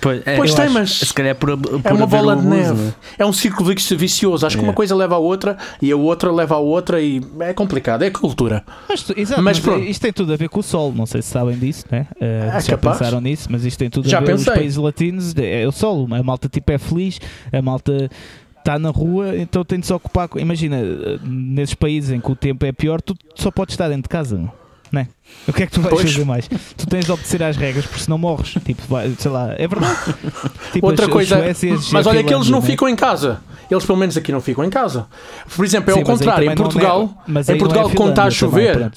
[0.02, 2.74] Pois, é, pois tem, acho, mas se calhar por, por é uma bola de neve.
[2.74, 2.93] Né?
[3.20, 4.45] É um círculo vicioso.
[4.45, 4.60] Acho é.
[4.60, 8.02] que uma coisa leva a outra e a outra leva a outra e é complicado.
[8.02, 8.64] É cultura.
[8.89, 10.91] Mas, exato, mas, mas isto tem tudo a ver com o sol.
[10.91, 12.08] Não sei se sabem disso, né?
[12.16, 12.97] Uh, é já capaz.
[12.97, 15.36] pensaram nisso, mas isto tem tudo já a ver com os países latinos.
[15.38, 16.08] É, é o sol.
[16.12, 17.20] A malta tipo é feliz,
[17.54, 18.10] a malta
[18.58, 20.30] está na rua, então tem de se ocupar.
[20.36, 24.04] Imagina, eh, nesses países em que o tempo é pior, tu só podes estar dentro
[24.04, 24.52] de casa
[24.92, 25.08] né?
[25.48, 26.12] O que é que tu vais pois.
[26.12, 26.48] fazer mais?
[26.48, 28.54] Tu tens de obedecer às regras, porque senão morres.
[28.66, 28.84] Tipo,
[29.18, 29.98] sei lá, é verdade.
[30.74, 32.66] Tipo, Outra as, coisa, as mas olha que eles não né?
[32.66, 33.42] ficam em casa.
[33.70, 35.08] Eles pelo menos aqui não ficam em casa.
[35.56, 38.32] Por exemplo, é Sim, ao contrário, em Portugal, é, em Portugal é quando está a
[38.32, 38.92] chover, também,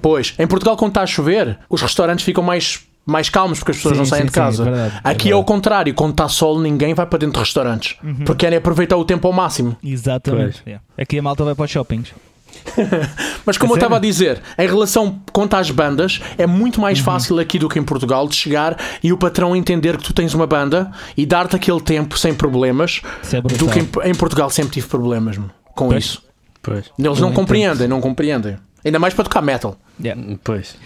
[0.00, 3.76] pois, em Portugal quando está a chover, os restaurantes ficam mais mais calmos porque as
[3.76, 4.64] pessoas sim, não saem sim, de casa.
[4.64, 7.34] Sim, é verdade, Aqui é, é, o contrário, quando está sol, ninguém vai para dentro
[7.34, 8.24] de restaurantes uhum.
[8.24, 9.76] porque querem aproveitar o tempo ao máximo.
[9.84, 10.62] Exatamente.
[10.66, 10.82] Yeah.
[10.96, 12.14] Aqui a malta vai para os shoppings.
[13.44, 16.98] Mas como é eu estava a dizer, em relação quanto às bandas, é muito mais
[16.98, 17.04] uhum.
[17.04, 20.34] fácil aqui do que em Portugal de chegar e o patrão entender que tu tens
[20.34, 23.02] uma banda e dar-te aquele tempo sem problemas
[23.32, 25.38] é do que em, em, Portugal sempre tive problemas
[25.74, 26.04] com pois.
[26.04, 26.22] isso.
[26.62, 26.90] Pois.
[26.98, 28.56] Eles não, não compreendem, não compreendem.
[28.84, 29.76] Ainda mais para tocar metal.
[30.02, 30.20] Yeah.
[30.42, 30.76] Pois.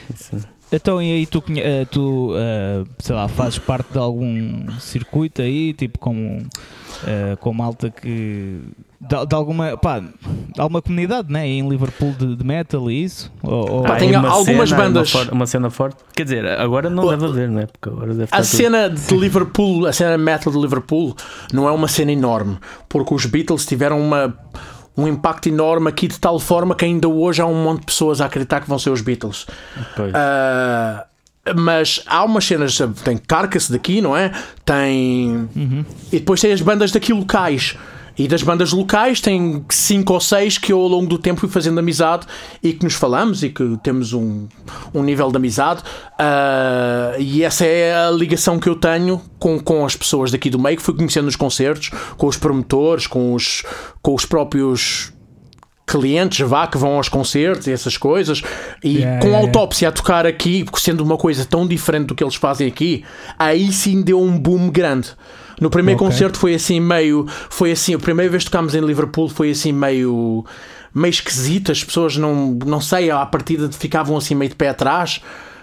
[0.70, 5.72] Então, e aí tu, eh, tu uh, sei lá, fazes parte de algum circuito aí,
[5.72, 8.60] tipo como, uh, com malta que
[9.00, 10.02] de, de, alguma, pá,
[10.58, 11.46] alguma comunidade, né?
[11.46, 13.32] Em Liverpool de, de metal e isso?
[13.42, 13.82] Ou, ou...
[13.82, 15.14] Pá, tem algumas cena, bandas.
[15.14, 15.96] Uma, uma, cena forte.
[16.14, 17.66] Quer dizer, agora não deve haver, né?
[17.66, 19.00] Porque agora deve a cena tudo...
[19.00, 21.16] de Liverpool, a cena metal de Liverpool,
[21.52, 22.58] não é uma cena enorme,
[22.88, 24.36] porque os Beatles tiveram uma
[24.98, 28.20] um impacto enorme aqui de tal forma que ainda hoje há um monte de pessoas
[28.20, 29.46] a acreditar que vão ser os Beatles.
[30.10, 34.32] Uh, mas há umas cenas, tem Carcass daqui, não é?
[34.64, 35.48] Tem.
[35.54, 35.84] Uhum.
[36.12, 37.76] E depois tem as bandas daqui locais.
[38.18, 41.48] E das bandas locais tem cinco ou seis que eu ao longo do tempo fui
[41.48, 42.26] fazendo amizade
[42.62, 44.48] e que nos falamos e que temos um,
[44.92, 45.82] um nível de amizade.
[46.14, 50.58] Uh, e essa é a ligação que eu tenho com, com as pessoas daqui do
[50.58, 53.62] meio que fui conhecendo nos concertos, com os promotores, com os,
[54.02, 55.12] com os próprios
[55.86, 58.42] clientes vá que vão aos concertos e essas coisas
[58.84, 59.98] e yeah, com a autópsia yeah.
[59.98, 63.02] a tocar aqui sendo uma coisa tão diferente do que eles fazem aqui
[63.38, 65.16] aí sim deu um boom grande
[65.60, 66.08] no primeiro okay.
[66.08, 69.72] concerto foi assim meio foi assim a primeira vez que tocámos em Liverpool foi assim
[69.72, 70.44] meio
[70.94, 75.20] meio esquisito as pessoas não não sei à partida ficavam assim meio de pé atrás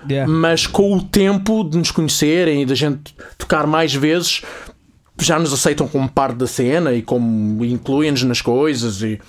[0.10, 0.32] yeah.
[0.32, 4.42] mas com o tempo de nos conhecerem e da gente tocar mais vezes
[5.20, 9.20] já nos aceitam como parte da cena e como incluem-nos nas coisas e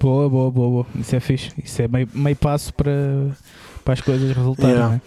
[0.00, 0.86] Boa, boa, boa, boa.
[0.94, 1.50] Isso é fixe.
[1.62, 2.92] Isso é meio, meio passo para,
[3.84, 4.74] para as coisas resultarem.
[4.74, 4.94] Yeah.
[4.96, 5.00] É?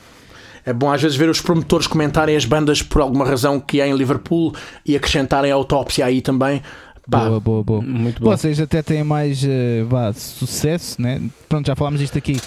[0.66, 3.88] É bom às vezes ver os promotores comentarem as bandas por alguma razão que há
[3.88, 4.54] em Liverpool
[4.86, 6.62] e acrescentarem a autópsia aí também.
[7.08, 7.82] Bah, boa, boa, boa.
[7.82, 8.30] Muito bom.
[8.30, 11.22] Vocês até têm mais uh, bah, sucesso, né?
[11.50, 12.40] Pronto, já falámos disto aqui.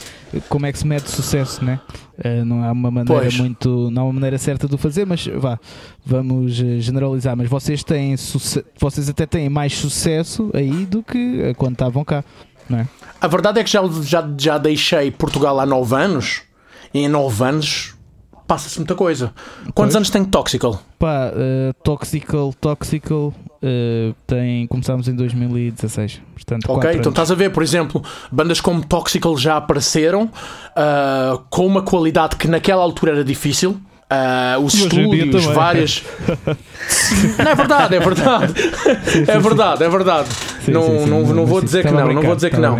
[0.48, 1.80] Como é que se mede sucesso, né?
[2.18, 3.36] Uh, não há uma maneira pois.
[3.36, 3.90] muito.
[3.90, 5.58] Não há uma maneira certa de o fazer, mas vá,
[6.06, 7.36] vamos uh, generalizar.
[7.36, 8.14] Mas vocês têm
[8.78, 12.24] vocês até têm mais sucesso aí do que quando estavam cá,
[12.68, 12.88] não é?
[13.20, 16.42] A verdade é que já, já, já deixei Portugal há 9 anos
[16.92, 17.93] e em 9 anos
[18.46, 19.32] passa-se muita coisa.
[19.74, 19.96] Quantos pois.
[19.96, 20.80] anos tem Toxical?
[20.98, 24.66] Pá, uh, Toxical, Toxical uh, tem.
[24.66, 26.22] Começámos em 2016.
[26.34, 31.66] Portanto, ok, então estás a ver, por exemplo, bandas como Toxical já apareceram uh, com
[31.66, 33.80] uma qualidade que naquela altura era difícil.
[34.04, 36.04] Uh, os estúdios, várias.
[37.38, 38.52] não é verdade, é verdade.
[39.04, 39.84] Sim, sim, é verdade, sim.
[39.84, 40.28] é verdade.
[40.68, 42.76] não, não, não vou dizer que não, não vou dizer que não.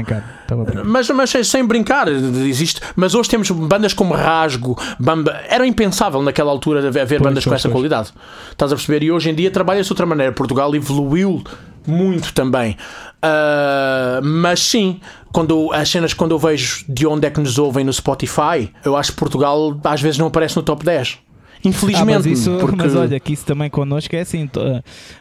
[0.85, 2.81] Mas, mas sem brincar, existe.
[2.95, 5.41] Mas hoje temos bandas como Rasgo, Bamba.
[5.49, 8.12] Era impensável naquela altura haver pois, bandas com essa qualidade.
[8.51, 9.03] Estás a perceber?
[9.03, 10.33] E hoje em dia trabalha-se de outra maneira.
[10.33, 11.43] Portugal evoluiu
[11.87, 12.77] muito também.
[13.25, 15.01] Uh, mas sim,
[15.33, 18.95] quando as cenas quando eu vejo de onde é que nos ouvem no Spotify, eu
[18.95, 21.18] acho que Portugal às vezes não aparece no top 10.
[21.64, 22.77] Infelizmente, ah, mas, isso, porque...
[22.77, 24.51] mas olha, que isso também connosco é assim: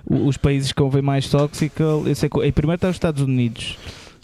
[0.10, 3.78] os países que ouvem mais tóxico, eu sei que em primeiro está os Estados Unidos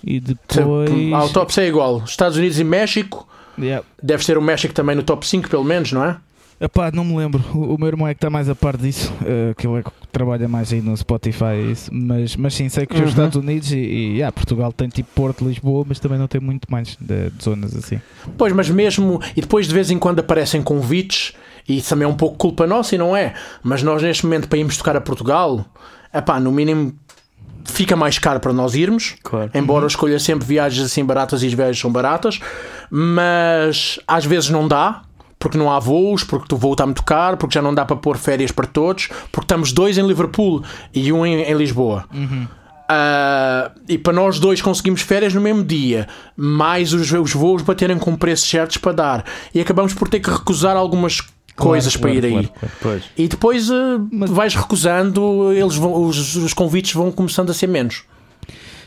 [0.03, 1.13] e depois.
[1.13, 2.03] A autópsia é igual.
[2.05, 3.27] Estados Unidos e México.
[3.57, 3.85] Yeah.
[4.01, 6.17] Deve ser o México também no top 5, pelo menos, não é?
[6.59, 7.43] Epá, não me lembro.
[7.53, 9.83] O, o meu irmão é que está mais a par disso, uh, que ele é
[9.83, 11.71] que trabalha mais aí no Spotify.
[11.71, 11.89] Isso.
[11.93, 13.07] Mas, mas sim, sei que os uhum.
[13.07, 16.69] Estados Unidos e, e yeah, Portugal tem tipo Porto, Lisboa, mas também não tem muito
[16.69, 18.01] mais de, de, zonas assim.
[18.37, 19.21] Pois, mas mesmo.
[19.35, 21.33] E depois de vez em quando aparecem convites,
[21.67, 23.33] e isso também é um pouco culpa nossa, e não é?
[23.63, 25.65] Mas nós neste momento para irmos tocar a Portugal,
[26.13, 26.93] epá, no mínimo
[27.65, 29.51] fica mais caro para nós irmos, claro.
[29.53, 29.83] embora uhum.
[29.83, 32.39] eu escolha sempre viagens assim baratas e as viagens são baratas,
[32.89, 35.03] mas às vezes não dá,
[35.39, 37.95] porque não há voos, porque o voo está muito caro, porque já não dá para
[37.95, 40.63] pôr férias para todos, porque estamos dois em Liverpool
[40.93, 42.05] e um em, em Lisboa.
[42.13, 42.45] Uhum.
[42.89, 47.97] Uh, e para nós dois conseguimos férias no mesmo dia, mais os, os voos baterem
[47.99, 51.21] com preços certos para dar, e acabamos por ter que recusar algumas
[51.55, 52.69] coisas claro, para claro, ir aí.
[52.81, 54.29] Claro, e depois uh, Mas...
[54.29, 58.03] vais recusando, eles vão, os, os convites vão começando a ser menos.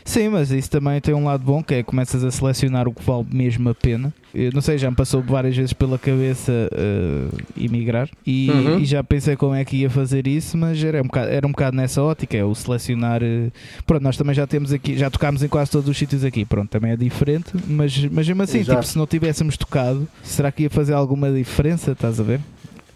[0.05, 3.03] Sim, mas isso também tem um lado bom que é começas a selecionar o que
[3.03, 4.13] vale mesmo a pena.
[4.33, 8.79] Eu não sei, já me passou várias vezes pela cabeça uh, emigrar e, uhum.
[8.79, 11.51] e, já pensei como é que ia fazer isso, mas era um bocado, era um
[11.51, 13.21] bocado nessa ótica, é o selecionar.
[13.21, 13.51] Uh,
[13.85, 16.69] pronto, nós também já temos aqui, já tocámos em quase todos os sítios aqui, pronto,
[16.69, 20.69] também é diferente, mas, mas mesmo assim, tipo, se não tivéssemos tocado, será que ia
[20.69, 21.91] fazer alguma diferença?
[21.91, 22.41] Estás a ver?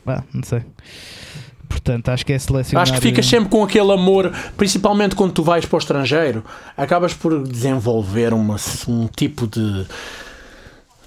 [0.05, 0.63] Ah, não sei.
[1.67, 2.83] Portanto, acho que é selecionar.
[2.83, 6.43] Acho que ficas sempre com aquele amor, principalmente quando tu vais para o estrangeiro,
[6.75, 8.55] acabas por desenvolver uma,
[8.87, 9.85] um tipo de.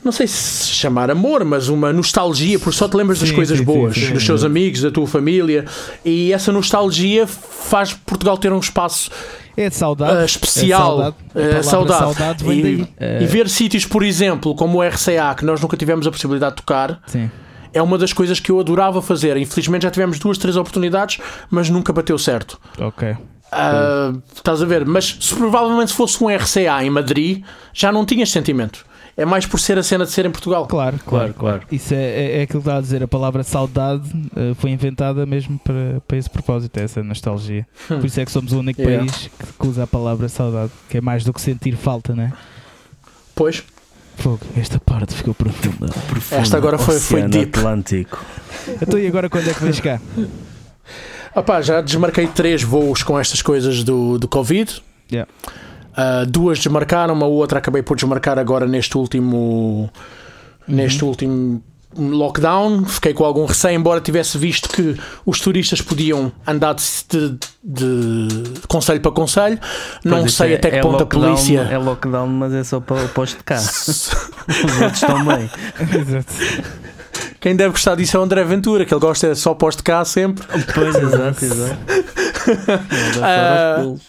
[0.02, 3.58] Não sei se chamar amor, mas uma nostalgia, porque só te lembras sim, das coisas
[3.58, 5.66] sim, boas, sim, dos seus amigos, da tua família,
[6.02, 9.11] e essa nostalgia faz Portugal ter um espaço
[9.56, 10.16] é de saudade.
[10.16, 11.14] Uh, especial.
[11.34, 11.66] É saudade.
[11.66, 12.42] Saudade.
[12.42, 12.88] saudade e,
[13.20, 16.62] e, ver sítios, por exemplo, como o RCA, que nós nunca tivemos a possibilidade de
[16.62, 17.02] tocar.
[17.06, 17.28] Sim
[17.73, 19.37] é uma das coisas que eu adorava fazer.
[19.37, 21.18] Infelizmente já tivemos duas, três oportunidades,
[21.51, 22.61] mas nunca bateu certo.
[22.79, 23.16] Ok.
[23.53, 24.85] Uh, estás a ver?
[24.87, 27.43] Mas se provavelmente fosse um RCA em Madrid,
[27.73, 28.87] já não tinhas sentimento.
[29.16, 30.66] É mais por ser a cena de ser em Portugal.
[30.66, 31.62] Claro, claro, claro.
[31.71, 33.03] Isso é, é, é aquilo que está a dizer.
[33.03, 37.66] A palavra saudade uh, foi inventada mesmo para, para esse propósito, essa nostalgia.
[37.91, 37.99] Hum.
[37.99, 39.05] Por isso é que somos o único yeah.
[39.05, 42.33] país que usa a palavra saudade, que é mais do que sentir falta, não é?
[43.35, 43.64] Pois.
[44.21, 45.93] Fogo, esta parte ficou profunda.
[46.07, 46.43] profunda.
[46.43, 47.59] Esta agora foi, foi deep.
[47.59, 48.23] Atlântico.
[48.81, 50.01] Então e agora quando é que vens cá?
[51.35, 54.83] Opa, já desmarquei três voos com estas coisas do, do Covid.
[55.11, 55.31] Yeah.
[55.93, 59.91] Uh, duas desmarcaram, uma outra acabei por desmarcar agora neste último.
[60.68, 60.77] Uhum.
[60.77, 61.62] Neste último
[61.97, 67.38] lockdown, fiquei com algum receio, embora tivesse visto que os turistas podiam andar de, de,
[67.62, 69.59] de conselho para conselho.
[70.05, 71.61] Não sei é, até que é ponto lockdown, a polícia.
[71.70, 73.57] É lockdown, mas é só para o posto de cá.
[73.59, 74.11] os
[74.80, 75.51] outros estão bem.
[76.01, 76.80] Exato.
[77.41, 79.84] Quem deve gostar disso é o André Ventura, que ele gosta é só posto de
[79.84, 80.45] cá sempre.
[80.74, 81.78] Pois, exato, exato.
[83.18, 84.01] Uh,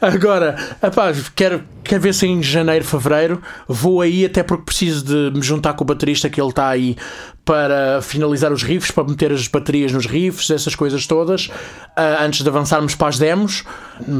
[0.00, 5.36] agora, epá, quero, quero ver se em janeiro, fevereiro vou aí, até porque preciso de
[5.36, 6.96] me juntar com o baterista que ele está aí
[7.44, 12.42] para finalizar os riffs, para meter as baterias nos riffs, essas coisas todas, uh, antes
[12.42, 13.64] de avançarmos para as demos.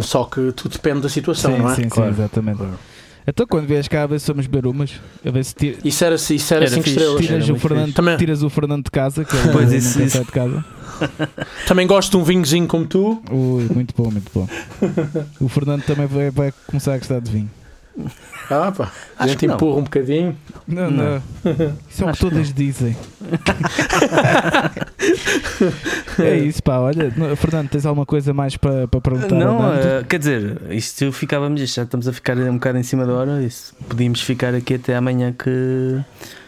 [0.03, 1.74] Só que tudo depende da situação, sim, não é?
[1.74, 2.14] Sim, claro.
[2.14, 2.62] sim, exatamente.
[3.27, 5.79] Então quando vies cá a ver se somos beber umas, a ver se tira...
[5.85, 7.20] Isso era 5 isso era cinco estrelas.
[7.20, 8.16] Tiras, o Fernando, Também...
[8.16, 10.24] tiras o Fernando de casa, que ele pois isso, isso.
[10.24, 10.64] de casa.
[11.66, 13.20] Também gosto de um vinhozinho como tu.
[13.31, 14.49] Ui, muito bom, muito bom.
[15.41, 17.51] O Fernando também vai, vai começar a gostar de vinho.
[18.51, 18.92] Ah, pá.
[19.18, 20.36] A gente empurra um bocadinho.
[20.66, 21.22] Não, não.
[21.90, 22.97] Isso é o que todas dizem.
[26.18, 26.78] é isso, pá.
[26.78, 29.34] Olha, Fernando, tens alguma coisa mais para, para perguntar?
[29.34, 33.14] Não, uh, quer dizer, isto ficávamos, já estamos a ficar um bocado em cima da
[33.14, 33.42] hora.
[33.42, 36.01] Isso, podíamos ficar aqui até amanhã que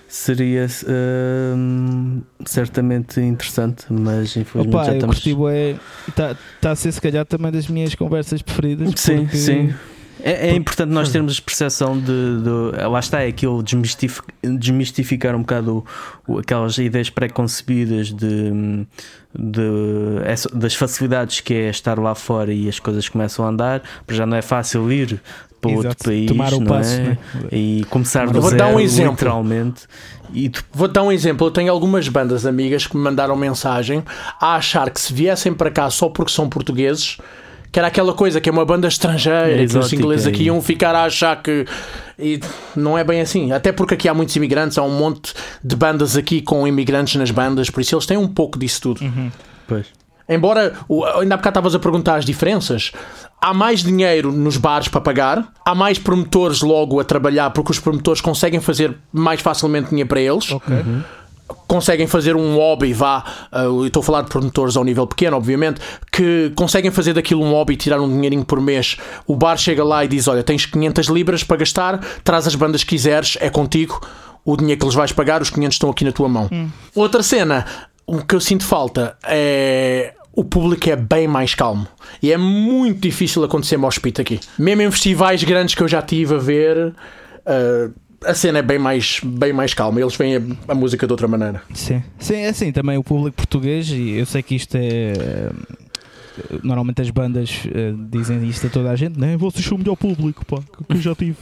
[0.09, 5.27] seria uh, certamente interessante, mas infelizmente Opa, já estamos.
[5.27, 5.77] O é.
[6.09, 8.93] Está tá a ser se calhar também das minhas conversas preferidas.
[8.97, 9.37] Sim, porque...
[9.37, 9.75] sim.
[10.23, 15.41] É, é, importante nós termos percepção de, de, Lá está, é aquilo desmistific, desmistificar um
[15.41, 15.85] bocado
[16.27, 18.87] o, o, aquelas ideias pré-concebidas de,
[19.39, 20.21] de,
[20.55, 24.37] das facilidades que é estar lá fora e as coisas começam a andar, já não
[24.37, 25.21] é fácil ir
[25.61, 25.89] para Exato.
[25.89, 27.01] outro país Tomar o passo, é?
[27.01, 27.19] né?
[27.51, 29.13] e começar do Vou zero, dar um exemplo.
[29.13, 29.83] literalmente.
[30.33, 30.65] E tu...
[30.73, 31.47] Vou dar um exemplo.
[31.47, 34.05] Eu tenho algumas bandas amigas que me mandaram mensagem
[34.41, 37.19] a achar que se viessem para cá só porque são portugueses
[37.71, 40.61] que era aquela coisa que é uma banda estrangeira, é que os ingleses aqui iam
[40.63, 41.67] ficar a achar que.
[42.19, 42.41] E
[42.75, 43.53] não é bem assim.
[43.53, 47.31] Até porque aqui há muitos imigrantes, há um monte de bandas aqui com imigrantes nas
[47.31, 49.03] bandas, por isso eles têm um pouco disso tudo.
[49.03, 49.31] Uhum.
[49.67, 49.87] Pois.
[50.29, 50.75] Embora,
[51.19, 52.93] ainda há bocado estavas a perguntar as diferenças,
[53.41, 57.79] há mais dinheiro nos bares para pagar, há mais promotores logo a trabalhar porque os
[57.79, 60.51] promotores conseguem fazer mais facilmente dinheiro para eles.
[60.51, 60.77] Okay.
[60.77, 61.03] Uhum
[61.67, 65.81] conseguem fazer um hobby, vá, uh, estou a falar de promotores ao nível pequeno, obviamente,
[66.13, 68.97] que conseguem fazer daquilo um hobby e tirar um dinheirinho por mês.
[69.27, 72.85] O bar chega lá e diz: Olha, tens 500 libras para gastar, traz as bandas
[72.85, 74.01] que quiseres, é contigo.
[74.45, 76.49] O dinheiro que eles vais pagar, os 500 estão aqui na tua mão.
[76.51, 76.69] Hum.
[76.95, 77.67] Outra cena,
[78.07, 81.87] o que eu sinto falta é o público é bem mais calmo.
[82.23, 84.39] E é muito difícil acontecer moshpit aqui.
[84.57, 87.93] Mesmo em festivais grandes que eu já tive a ver, uh,
[88.25, 91.29] a cena é bem mais, bem mais calma, eles veem a, a, música de outra
[91.29, 91.63] maneira.
[91.73, 95.51] Sim, sim, é assim, também o público português, e eu sei que isto é.
[96.63, 99.37] Normalmente as bandas uh, dizem isto a toda a gente, né?
[99.37, 101.37] Vocês são o melhor público, pá, que eu já tive.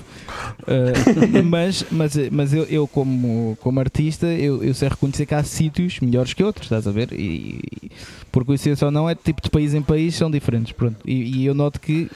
[0.62, 5.44] Uh, mas mas, mas eu, eu, como, como artista, eu, eu sei reconhecer que há
[5.44, 7.12] sítios melhores que outros, estás a ver?
[7.12, 7.90] E, e
[8.32, 10.72] por coincidência ou não, é tipo de país em país são diferentes.
[10.72, 10.96] Pronto.
[11.04, 12.10] E, e eu noto que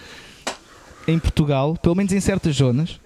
[1.06, 2.98] em Portugal, pelo menos em certas zonas?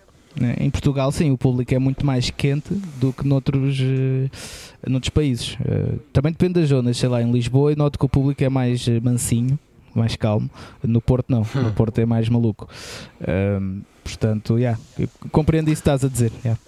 [0.59, 4.31] Em Portugal, sim, o público é muito mais quente do que noutros, uh,
[4.89, 5.55] noutros países.
[5.55, 8.49] Uh, também depende das zonas, sei lá, em Lisboa eu noto que o público é
[8.49, 9.59] mais mansinho,
[9.95, 10.51] mais calmo.
[10.83, 11.73] No Porto, não, no hum.
[11.73, 12.69] Porto é mais maluco.
[13.21, 14.79] Uh, portanto, yeah,
[15.31, 16.33] compreendo isso que estás a dizer.
[16.45, 16.61] Yeah.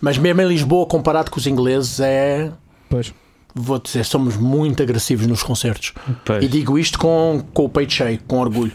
[0.00, 2.50] Mas mesmo em Lisboa, comparado com os ingleses, é.
[2.88, 3.12] Pois
[3.54, 5.92] vou dizer, somos muito agressivos nos concertos.
[6.24, 6.44] Pois.
[6.44, 8.72] E digo isto com, com o peito cheio, com orgulho.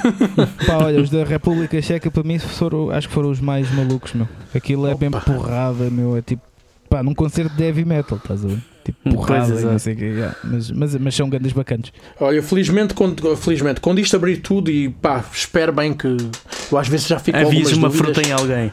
[0.66, 4.12] Pá, olha, os da República Checa para mim foram, acho que foram os mais malucos,
[4.14, 4.28] meu.
[4.54, 5.08] Aquilo é Opa.
[5.08, 6.16] bem porrada, meu.
[6.16, 6.42] É tipo,
[6.88, 8.62] pá, num concerto de heavy metal, estás a ver?
[8.84, 10.36] Tipo, porrada, não sei que, yeah.
[10.44, 11.90] mas, mas, mas são grandes bacanas.
[12.20, 16.86] Olha, felizmente quando, felizmente, quando isto abrir tudo e pá, espero bem que eu às
[16.86, 18.70] vezes já fico Avise uma fruta em alguém.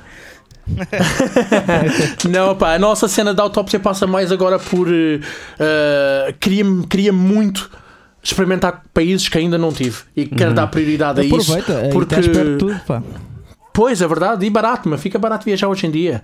[2.30, 4.88] não, pá, a nossa cena da autópsia passa mais agora por.
[4.88, 7.69] Uh, queria, queria muito
[8.24, 10.55] experimentar países que ainda não tive e quero uhum.
[10.55, 11.91] dar prioridade a Aproveita, isso.
[11.91, 12.15] Porque.
[12.57, 13.01] Tudo, pá.
[13.74, 16.22] Pois, é verdade, e barato, mas fica barato viajar hoje em dia.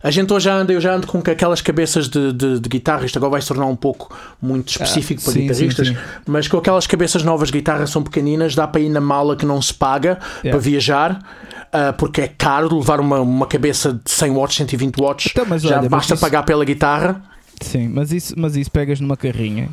[0.00, 3.04] A gente hoje já anda, eu já ando com aquelas cabeças de, de, de guitarra,
[3.04, 6.00] isto agora vai se tornar um pouco muito específico ah, para sim, guitarristas, sim, sim.
[6.24, 9.44] mas com aquelas cabeças novas de guitarra são pequeninas, dá para ir na mala que
[9.44, 10.50] não se paga yeah.
[10.50, 11.18] para viajar
[11.68, 15.32] uh, porque é caro levar uma, uma cabeça de 100 watts, 120 watts.
[15.32, 16.20] Então, já olha, basta isso...
[16.20, 17.22] pagar pela guitarra.
[17.60, 19.68] Sim, mas isso, mas isso pegas numa carrinha.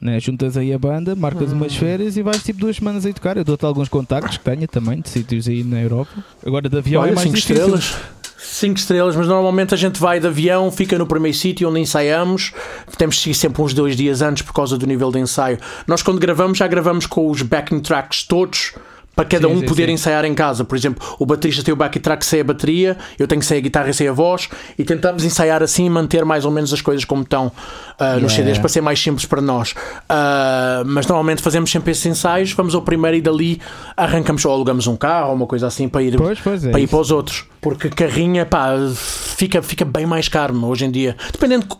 [0.00, 0.20] Né?
[0.20, 1.56] Juntas aí a banda, marcas hum.
[1.56, 3.36] umas férias e vais tipo duas semanas aí tocar.
[3.36, 6.12] Eu dou-te alguns contactos que tenho também de sítios aí na Europa.
[6.46, 7.76] Agora de avião Olha, é mais cinco difícil.
[7.76, 7.96] estrelas.
[8.44, 12.52] 5 estrelas, mas normalmente a gente vai de avião, fica no primeiro sítio onde ensaiamos.
[12.98, 15.58] Temos de ir sempre uns dois dias antes por causa do nível de ensaio.
[15.86, 18.74] Nós, quando gravamos, já gravamos com os backing tracks todos
[19.14, 19.92] para cada sim, um sim, poder sim.
[19.92, 20.64] ensaiar em casa.
[20.64, 23.56] Por exemplo, o baterista tem o back track sem a bateria, eu tenho que ser
[23.56, 24.48] a guitarra e sem a voz,
[24.78, 27.52] e tentamos ensaiar assim e manter mais ou menos as coisas como estão uh,
[28.00, 28.20] yeah.
[28.20, 29.72] nos CDs para ser mais simples para nós.
[29.72, 33.60] Uh, mas normalmente fazemos sempre esses ensaios, vamos ao primeiro e dali
[33.96, 36.80] arrancamos ou alugamos um carro ou uma coisa assim para ir, pois, pois é para,
[36.80, 37.44] ir para os outros.
[37.60, 41.16] Porque carrinha, pá, fica, fica bem mais caro hoje em dia.
[41.32, 41.74] Dependendo de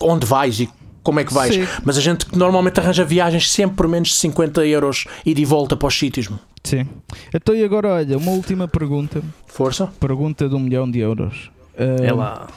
[0.00, 0.68] onde vais e
[1.02, 1.54] como é que vais.
[1.84, 5.76] Mas a gente normalmente arranja viagens sempre por menos de 50 euros e de volta
[5.76, 6.28] para os sítios.
[6.64, 6.86] Sim.
[7.32, 9.22] Então, e agora, olha, uma última pergunta.
[9.46, 9.86] Força.
[10.00, 11.50] Pergunta de um milhão de euros.
[11.74, 12.48] Uh, é lá.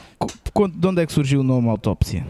[0.76, 2.26] De onde é que surgiu o nome autópsia?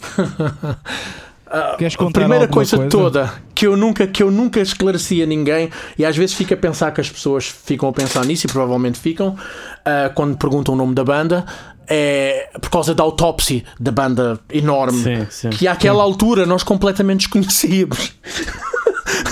[1.76, 5.26] Queres contar a primeira coisa, coisa, toda que eu nunca que eu nunca esclareci a
[5.26, 8.50] ninguém e às vezes fica a pensar que as pessoas ficam a pensar nisso e
[8.50, 11.44] provavelmente ficam uh, quando perguntam o nome da banda
[11.86, 16.10] é por causa da autópsia da banda enorme sim, sim, que àquela sim.
[16.10, 18.14] altura nós completamente desconhecíamos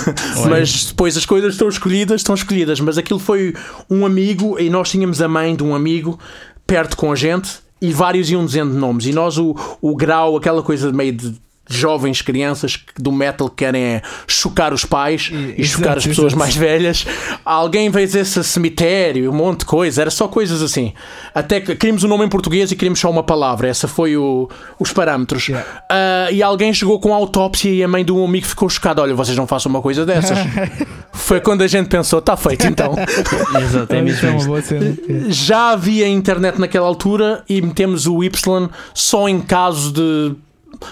[0.49, 2.79] mas depois as coisas estão escolhidas, estão escolhidas.
[2.79, 3.53] Mas aquilo foi
[3.89, 6.19] um amigo e nós tínhamos a mãe de um amigo
[6.65, 9.05] perto com a gente e vários iam dizendo nomes.
[9.05, 11.35] E nós, o, o grau, aquela coisa meio de
[11.75, 16.33] jovens crianças do metal que querem é chocar os pais e, e chocar as pessoas
[16.33, 17.05] mais velhas.
[17.45, 20.93] Alguém veio esse cemitério, um monte de coisa, era só coisas assim.
[21.33, 24.49] Até que queríamos um nome em português e queríamos só uma palavra, essa foi o,
[24.79, 25.47] os parâmetros.
[25.47, 25.67] Yeah.
[25.91, 29.01] Uh, e alguém chegou com a autópsia e a mãe de um amigo ficou chocada:
[29.01, 30.37] olha, vocês não façam uma coisa dessas.
[31.11, 32.95] foi quando a gente pensou: está feito então.
[33.61, 34.25] Exatamente.
[34.25, 40.35] É Já havia internet naquela altura e metemos o Y só em caso de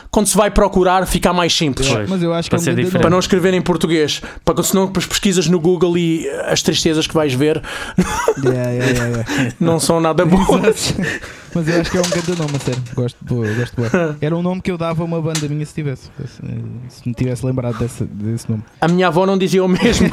[0.10, 1.88] quando se vai procurar fica mais simples.
[2.08, 5.48] Mas eu acho que para, é para não escrever em português, para senão depois pesquisas
[5.48, 7.62] no Google e as tristezas que vais ver
[8.44, 10.94] yeah, yeah, yeah, não são nada boas.
[11.54, 12.84] Mas eu acho que é um grande nome, a sério.
[12.94, 14.18] Gosto, boa, gosto boa.
[14.22, 16.10] Era um nome que eu dava a uma banda minha se tivesse.
[16.90, 18.64] Se me tivesse lembrado desse, desse nome.
[18.80, 20.12] A minha avó não dizia o mesmo.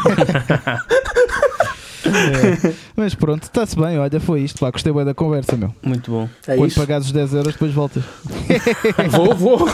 [2.07, 2.73] É.
[2.97, 4.61] Mas pronto, está-se bem, olha, foi isto.
[4.61, 5.75] Pá, gostei bem da conversa, meu.
[5.83, 6.29] Muito bom.
[6.47, 8.03] É Quando pagares os 10 euros, depois voltas.
[9.11, 9.69] vou, vou.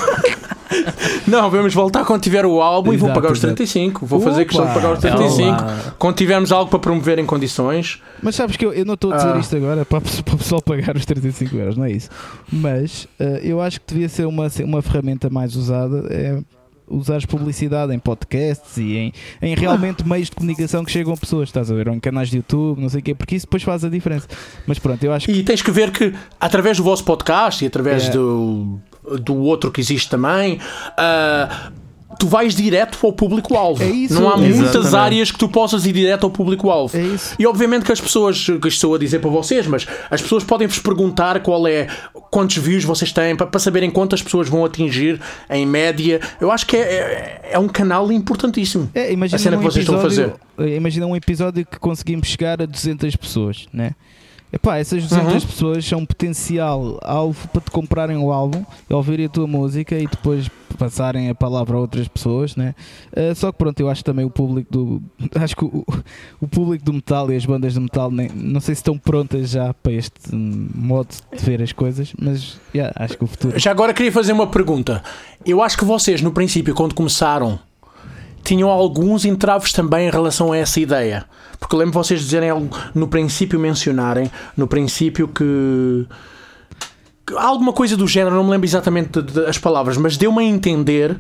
[1.26, 4.06] Não, vamos voltar quando tiver o álbum exato, e vou pagar os 35.
[4.06, 5.94] Vou Opa, fazer questão de pagar os 35.
[5.98, 8.00] Quando tivermos algo para promover em condições.
[8.22, 9.38] Mas sabes que eu, eu não estou a dizer ah.
[9.38, 12.10] isto agora para, para o pessoal pagar os 35 euros, não é isso.
[12.50, 16.06] Mas uh, eu acho que devia ser uma, uma ferramenta mais usada.
[16.10, 16.38] É,
[16.92, 21.48] usares publicidade em podcasts e em, em realmente meios de comunicação que chegam a pessoas,
[21.48, 21.88] estás a ver?
[21.88, 24.28] Ou em canais de YouTube, não sei o quê, porque isso depois faz a diferença.
[24.66, 25.32] Mas pronto, eu acho que.
[25.32, 28.16] E tens que ver que através do vosso podcast e através yeah.
[28.16, 28.80] do,
[29.20, 30.58] do outro que existe também.
[30.98, 31.81] Uh,
[32.22, 33.82] tu vais direto ao público-alvo.
[33.82, 34.94] É isso, não há muitas exatamente.
[34.94, 36.96] áreas que tu possas ir direto ao público-alvo.
[36.96, 37.02] É
[37.36, 40.68] e obviamente que as pessoas, que estou a dizer para vocês, mas as pessoas podem
[40.68, 41.88] vos perguntar qual é,
[42.30, 45.20] quantos views vocês têm, para, para saberem quantas pessoas vão atingir
[45.50, 46.20] em média.
[46.40, 48.88] Eu acho que é, é, é um canal importantíssimo.
[48.94, 50.76] É, a cena um que vocês episódio, estão a fazer.
[50.76, 53.96] Imagina um episódio que conseguimos chegar a 200 pessoas, né?
[54.52, 55.40] Epá, essas 200 uhum.
[55.40, 60.48] pessoas são potencial alvo para te comprarem o álbum, ouvirem a tua música e depois
[60.72, 62.74] passarem a palavra a outras pessoas, né?
[63.12, 65.02] Uh, só que pronto, eu acho também o público do.
[65.34, 65.84] Acho que o,
[66.40, 69.50] o público do metal e as bandas de metal nem, não sei se estão prontas
[69.50, 73.58] já para este modo de ver as coisas, mas yeah, acho que o futuro.
[73.58, 75.02] Já agora queria fazer uma pergunta.
[75.44, 77.58] Eu acho que vocês, no princípio, quando começaram,
[78.44, 81.24] tinham alguns entraves também em relação a essa ideia.
[81.58, 82.50] Porque lembro vocês dizerem
[82.94, 86.06] no princípio mencionarem, no princípio que
[87.36, 91.16] alguma coisa do género, não me lembro exatamente das palavras, mas deu-me a entender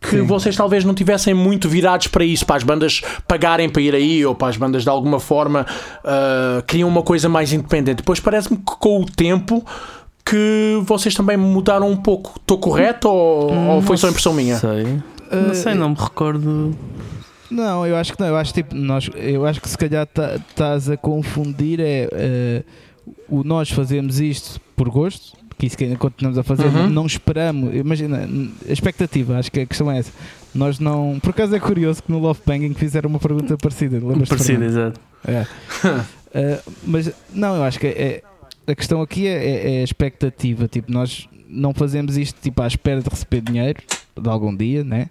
[0.00, 0.22] que Sim.
[0.22, 4.24] vocês talvez não tivessem muito virados para isso, para as bandas pagarem para ir aí,
[4.24, 5.66] ou para as bandas de alguma forma
[6.04, 7.98] uh, queriam uma coisa mais independente.
[7.98, 9.64] Depois parece-me que com o tempo
[10.24, 12.34] que vocês também mudaram um pouco.
[12.36, 14.56] Estou correto ou, ou foi só impressão minha?
[14.56, 15.02] Sei.
[15.30, 16.76] Não sei, não me recordo.
[17.50, 18.28] Não, eu acho que não.
[18.28, 22.64] Eu acho, tipo, nós, eu acho que se calhar estás tá, a confundir é
[23.30, 26.88] uh, o nós fazemos isto por gosto, que isso que ainda continuamos a fazer, uhum.
[26.88, 27.74] não esperamos.
[27.74, 28.28] Imagina,
[28.68, 30.12] a expectativa, acho que a questão é essa.
[30.54, 31.18] Nós não.
[31.20, 33.96] Por acaso é curioso que no Love Banging fizeram uma pergunta parecida.
[33.96, 35.00] Lembras parecida, exato.
[35.26, 35.42] É.
[35.42, 38.22] uh, mas não, eu acho que é,
[38.66, 40.68] a questão aqui é, é, é, a expectativa.
[40.68, 43.80] Tipo, nós não fazemos isto tipo, à espera de receber dinheiro
[44.20, 45.08] de algum dia, né?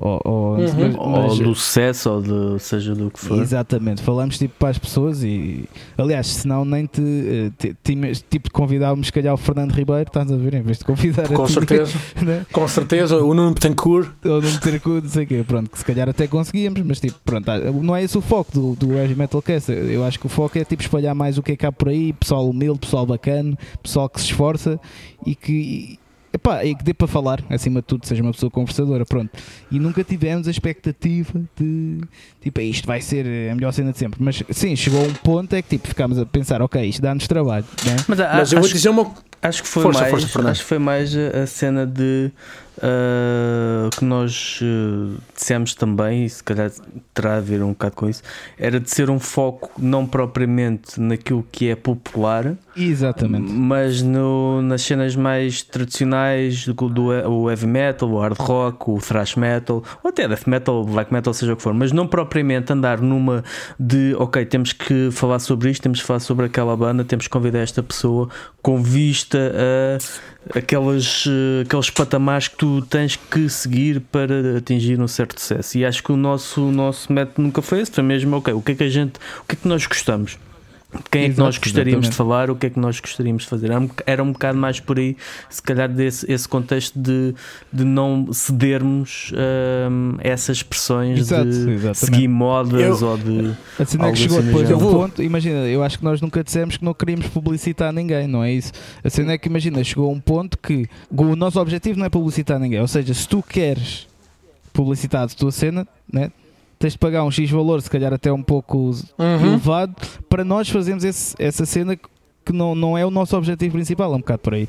[0.00, 1.10] Ou, ou, uhum.
[1.10, 3.40] mas, ou do sucesso, ou de, seja do que for.
[3.40, 8.52] Exatamente, falamos tipo para as pessoas e aliás, senão nem te, eh, te, te tipo
[8.52, 11.48] convidávamos se calhar o Fernando Ribeiro, estás a ver, em vez de convidar Com a
[11.48, 12.46] certeza, né?
[12.52, 14.08] com certeza, o Nuno Betancourt.
[14.24, 17.18] O Nuno Betancourt, não sei o quê, pronto, que se calhar até conseguíamos, mas tipo,
[17.24, 19.72] pronto, ah, não é esse o foco do, do Heavy Metal Cast.
[19.72, 22.12] Eu acho que o foco é tipo espalhar mais o que é cá por aí,
[22.12, 24.78] pessoal humilde, pessoal bacana, pessoal que se esforça
[25.26, 25.98] e que
[26.38, 29.30] Epá, e que dê para falar, acima de tudo, seja uma pessoa conversadora, pronto.
[29.72, 32.00] E nunca tivemos a expectativa de
[32.40, 34.22] tipo, isto vai ser a melhor cena de sempre.
[34.22, 37.26] Mas sim, chegou a um ponto é que tipo, ficámos a pensar, ok, isto dá-nos
[37.26, 37.64] trabalho.
[37.84, 37.96] Né?
[38.06, 40.68] Mas, a, Mas eu vou dizer uma Acho que foi força, mais, força, acho que
[40.68, 42.32] foi mais a cena de
[42.78, 46.70] uh, que nós uh, dissemos também, e se calhar
[47.12, 48.22] terá a ver um bocado com isso,
[48.58, 53.50] era de ser um foco não propriamente naquilo que é popular, Exatamente.
[53.50, 58.98] mas no, nas cenas mais tradicionais do, do o heavy metal, o hard rock, o
[58.98, 62.72] thrash metal, ou até death metal, black metal, seja o que for, mas não propriamente
[62.72, 63.44] andar numa
[63.78, 67.30] de ok, temos que falar sobre isto, temos que falar sobre aquela banda, temos que
[67.30, 68.28] convidar esta pessoa
[68.62, 68.82] com
[69.28, 69.52] vista
[70.54, 75.76] a aquelas, eh, aqueles patamares que tu tens que seguir para atingir um certo sucesso.
[75.76, 78.62] E acho que o nosso, o nosso método nunca foi esse, foi mesmo ok, o
[78.62, 80.38] que é que a gente, o que é que nós gostamos?
[81.10, 82.10] Quem é que Exato, nós gostaríamos exatamente.
[82.10, 83.70] de falar, o que é que nós gostaríamos de fazer.
[84.06, 85.16] Era um bocado mais por aí,
[85.50, 87.34] se calhar, desse esse contexto de,
[87.70, 89.30] de não cedermos
[89.90, 91.98] um, essas pressões Exato, de exatamente.
[91.98, 93.54] seguir modas eu, ou de.
[93.78, 96.22] A cena é que chegou assim depois a um ponto, imagina, eu acho que nós
[96.22, 98.72] nunca dissemos que não queríamos publicitar ninguém, não é isso?
[99.04, 102.08] A cena é que, imagina, chegou a um ponto que o nosso objetivo não é
[102.08, 104.08] publicitar ninguém, ou seja, se tu queres
[104.72, 106.30] publicitar a tua cena, né?
[106.78, 109.46] Tens de pagar um X valor, se calhar até um pouco uhum.
[109.46, 109.94] elevado,
[110.28, 111.98] para nós fazermos esse, essa cena
[112.48, 114.66] que não, não é o nosso objetivo principal, é um bocado por aí.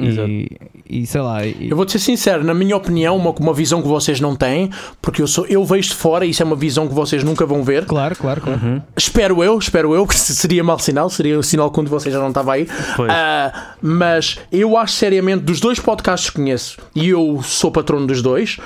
[0.00, 0.48] E,
[0.88, 1.44] e, sei lá.
[1.44, 1.68] E...
[1.68, 4.70] Eu vou-te ser sincero, na minha opinião, uma, uma visão que vocês não têm,
[5.02, 7.44] porque eu, sou, eu vejo de fora e isso é uma visão que vocês nunca
[7.44, 7.84] vão ver.
[7.84, 8.60] Claro, claro, claro.
[8.64, 8.82] Uhum.
[8.96, 12.18] Espero eu, espero eu, que seria mau sinal, seria o um sinal quando você já
[12.18, 12.62] não estava aí.
[12.62, 18.22] Uh, mas eu acho seriamente, dos dois podcasts que conheço, e eu sou patrono dos
[18.22, 18.56] dois.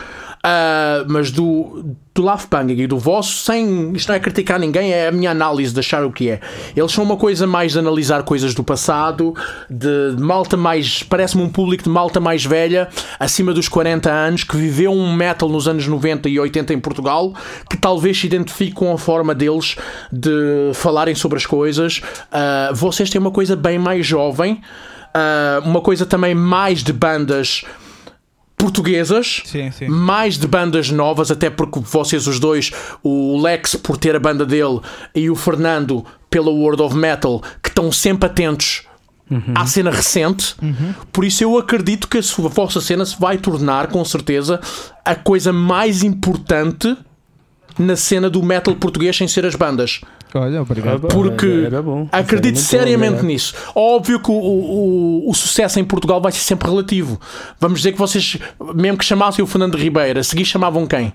[0.45, 4.93] Uh, mas do, do Love Pang e do vosso, sem isto não é criticar ninguém,
[4.93, 6.41] é a minha análise de achar o que é.
[6.75, 9.35] Eles são uma coisa mais de analisar coisas do passado,
[9.71, 12.89] de, de malta mais, parece-me um público de malta mais velha,
[13.21, 17.33] acima dos 40 anos, que viveu um metal nos anos 90 e 80 em Portugal,
[17.71, 19.77] que talvez se identifique com a forma deles
[20.13, 21.99] de falarem sobre as coisas.
[22.33, 24.61] Uh, vocês têm uma coisa bem mais jovem.
[25.15, 27.65] Uh, uma coisa também mais de bandas
[28.63, 29.89] portuguesas, sim, sim.
[29.89, 32.71] mais de bandas novas, até porque vocês os dois,
[33.03, 34.79] o Lex por ter a banda dele
[35.13, 38.85] e o Fernando pela World of Metal, que estão sempre atentos
[39.31, 39.55] Uhum.
[39.55, 40.55] à cena recente.
[40.61, 40.93] Uhum.
[41.11, 44.61] Por isso eu acredito que a, sua, a vossa cena se vai tornar, com certeza,
[45.03, 46.95] a coisa mais importante
[47.79, 50.01] na cena do metal português sem ser as bandas.
[50.35, 51.09] Olha, obrigado.
[51.09, 52.09] Porque era, era bom.
[52.11, 53.55] acredito seriamente bom, nisso.
[53.75, 57.21] Óbvio que o, o, o, sucesso em Portugal vai ser sempre relativo.
[57.61, 58.39] Vamos dizer que vocês,
[58.75, 61.13] mesmo que chamassem o Fernando Ribeiro, a seguir chamavam quem?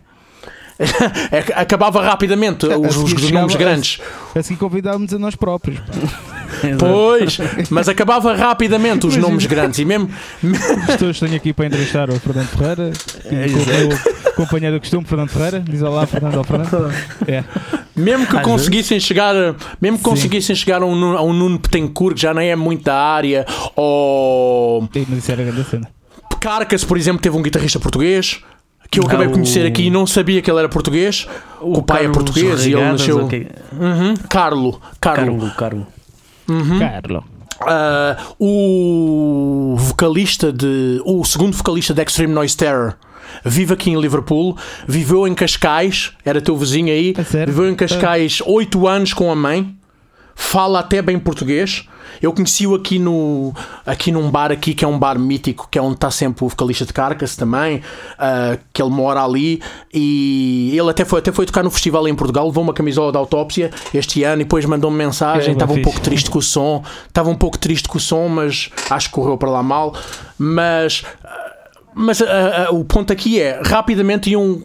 [1.31, 3.99] É acabava rapidamente os, os, os nomes grandes.
[4.35, 5.79] A, a seguir convidávamos a nós próprios.
[6.79, 7.37] Pois,
[7.69, 10.09] mas acabava rapidamente os nomes grandes e mesmo.
[10.89, 12.91] Estou, tenho aqui para entrevistar o Fernando Ferreira,
[13.25, 15.59] é, o companheiro do costume, Fernando Ferreira.
[15.59, 16.93] Diz olá, Fernando ao Fernando.
[17.27, 17.43] É.
[17.95, 19.07] Mesmo que Às conseguissem vezes.
[19.07, 19.33] chegar,
[19.81, 22.83] mesmo que conseguissem chegar a um, a um Nuno Petencourt que já nem é muito
[22.83, 24.87] da área, ou.
[25.09, 25.89] Mas isso era grande cena.
[26.39, 28.39] Carcas, por exemplo, teve um guitarrista português
[28.89, 31.27] que eu acabei de conhecer aqui e não sabia que ele era português.
[31.59, 33.25] O, o pai é português e ele nasceu.
[33.25, 33.47] Okay.
[33.73, 34.13] Uhum.
[34.29, 34.79] Carlo.
[35.01, 35.37] Carlo.
[35.37, 35.51] Carlo.
[35.57, 35.87] Carlo.
[36.47, 36.79] Uhum.
[36.79, 37.23] Carlo.
[37.59, 41.01] Uh, o vocalista de.
[41.03, 42.93] O segundo vocalista de Extreme Noise Terror
[43.43, 44.57] vive aqui em Liverpool,
[44.87, 49.35] viveu em Cascais, era teu vizinho aí, é viveu em Cascais 8 anos com a
[49.35, 49.75] mãe,
[50.35, 51.87] fala até bem português.
[52.21, 53.53] Eu conheci-o aqui, no,
[53.85, 56.49] aqui num bar aqui, que é um bar mítico, que é onde está sempre o
[56.49, 59.61] vocalista de Carcass também, uh, que ele mora ali,
[59.93, 63.17] e ele até foi, até foi tocar no festival em Portugal, levou uma camisola de
[63.17, 67.29] autópsia este ano e depois mandou-me mensagem, estava um pouco triste com o som, estava
[67.29, 69.93] um pouco triste com o som, mas acho que correu para lá mal,
[70.37, 71.03] mas...
[71.97, 72.25] Mas uh,
[72.71, 74.63] uh, o ponto aqui é, rapidamente iam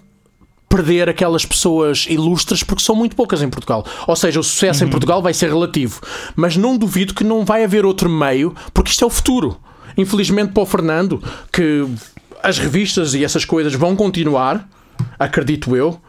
[0.69, 3.85] perder aquelas pessoas ilustres porque são muito poucas em Portugal.
[4.07, 4.89] Ou seja, o sucesso uhum.
[4.89, 6.01] em Portugal vai ser relativo.
[6.37, 9.59] Mas não duvido que não vai haver outro meio, porque isto é o futuro.
[9.97, 11.87] Infelizmente para o Fernando, que
[12.43, 14.69] as revistas e essas coisas vão continuar,
[15.19, 16.01] acredito eu,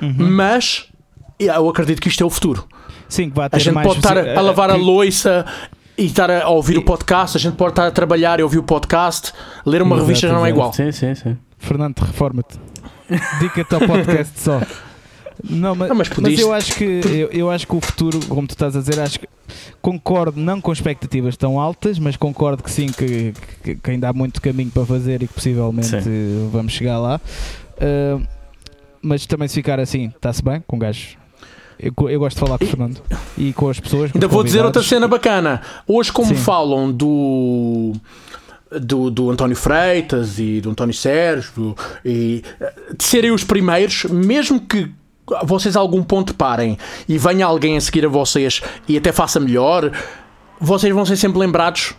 [0.00, 0.30] uhum.
[0.30, 0.86] mas
[1.38, 2.66] eu acredito que isto é o futuro.
[3.08, 5.46] Sim, vai ter a gente mais pode estar a, a lavar a louça
[5.98, 6.78] e estar a ouvir e...
[6.78, 9.32] o podcast, a gente pode estar a trabalhar e ouvir o podcast,
[9.66, 10.72] ler uma revista já não é igual.
[10.72, 11.36] Sim, sim, sim.
[11.58, 12.56] Fernando, reforma-te.
[13.40, 14.60] Dica-te ao podcast só.
[15.42, 18.46] Não, mas, não, mas, mas, eu acho que eu, eu, acho que o futuro, como
[18.46, 19.28] tu estás a dizer, acho que
[19.80, 23.32] concordo não com expectativas tão altas, mas concordo que sim que,
[23.62, 26.50] que, que ainda há muito caminho para fazer e que possivelmente sim.
[26.52, 27.20] vamos chegar lá.
[27.76, 28.26] Uh,
[29.00, 31.16] mas também se ficar assim, está-se bem com gajos.
[31.78, 33.00] Eu, eu, gosto de falar com o Fernando
[33.36, 34.10] e com as pessoas.
[34.14, 35.62] Ainda vou dizer outra cena bacana.
[35.86, 36.34] Hoje, como sim.
[36.34, 37.92] falam do
[38.70, 41.74] do, do António Freitas e do António Sérgio
[42.04, 42.42] e
[42.96, 44.90] de serem os primeiros, mesmo que
[45.44, 49.38] vocês a algum ponto parem e venha alguém a seguir a vocês e até faça
[49.38, 49.90] melhor,
[50.60, 51.94] vocês vão ser sempre lembrados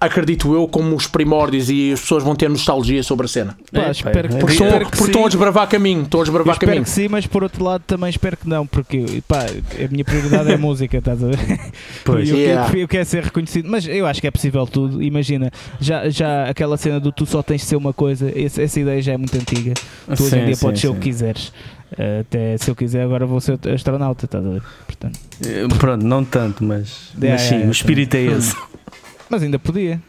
[0.00, 3.56] acredito eu, como os primórdios e as pessoas vão ter nostalgia sobre a cena.
[3.70, 6.02] Pá, espero que, porque, espero estão, porque estão a desbravar caminho.
[6.02, 6.84] Estão a desbravar espero caminho.
[6.84, 10.50] que sim, mas por outro lado também espero que não, porque pá, a minha prioridade
[10.50, 11.38] é a música, estás a ver?
[12.04, 12.28] Pois.
[12.28, 12.72] E eu, yeah.
[12.72, 15.02] eu, eu quero ser reconhecido, mas eu acho que é possível tudo.
[15.02, 18.80] Imagina, já, já aquela cena do tu só tens de ser uma coisa, essa, essa
[18.80, 19.74] ideia já é muito antiga.
[20.16, 20.86] Tu hoje em dia sim, podes sim.
[20.86, 21.52] ser o que quiseres.
[22.20, 24.62] Até se eu quiser, agora vou ser astronauta, estás a ver?
[24.86, 25.18] Portanto.
[25.44, 28.54] Eh, pronto, não tanto, mas, é, mas sim, é, o espírito é esse.
[29.30, 30.00] Mas ainda podia.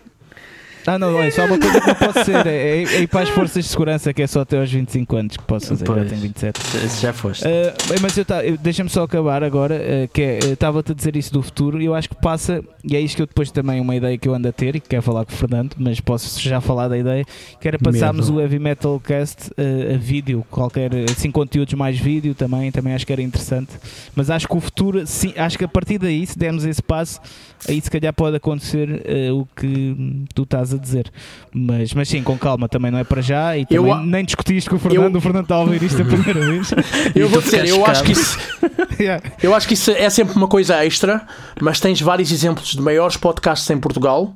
[0.86, 2.48] Ah, não, é só uma coisa que não posso ser.
[2.48, 5.16] É, é, é ir para as forças de segurança que é só até aos 25
[5.16, 5.86] anos que posso fazer.
[5.86, 6.60] Pois, já tenho 27.
[7.02, 7.46] Já foste.
[7.46, 9.76] Uh, mas eu, tá, deixa-me só acabar agora.
[9.76, 11.82] Uh, que é, estava-te a dizer isso do futuro.
[11.82, 14.28] E eu acho que passa, e é isto que eu depois também, uma ideia que
[14.28, 16.88] eu ando a ter e que quero falar com o Fernando, mas posso já falar
[16.88, 17.26] da ideia.
[17.60, 18.40] Que era passarmos Medo.
[18.40, 22.72] o Heavy Metal Cast uh, a vídeo, qualquer, assim, conteúdos mais vídeo também.
[22.72, 23.72] Também acho que era interessante.
[24.16, 27.22] Mas acho que o futuro, sim, acho que a partir daí, se dermos esse passo,
[27.68, 29.03] aí se calhar pode acontecer
[29.34, 31.12] o que tu estás a dizer.
[31.53, 33.57] Mas, mas sim, com calma, também não é para já.
[33.57, 36.05] E eu, nem discutiste com o Fernando, eu, o Fernando está a ouvir isto a
[36.05, 36.72] primeira vez.
[37.16, 38.38] Eu vou dizer, eu acho que isso.
[38.99, 39.24] yeah.
[39.41, 41.26] Eu acho que isso é sempre uma coisa extra,
[41.62, 44.36] mas tens vários exemplos de maiores podcasts em Portugal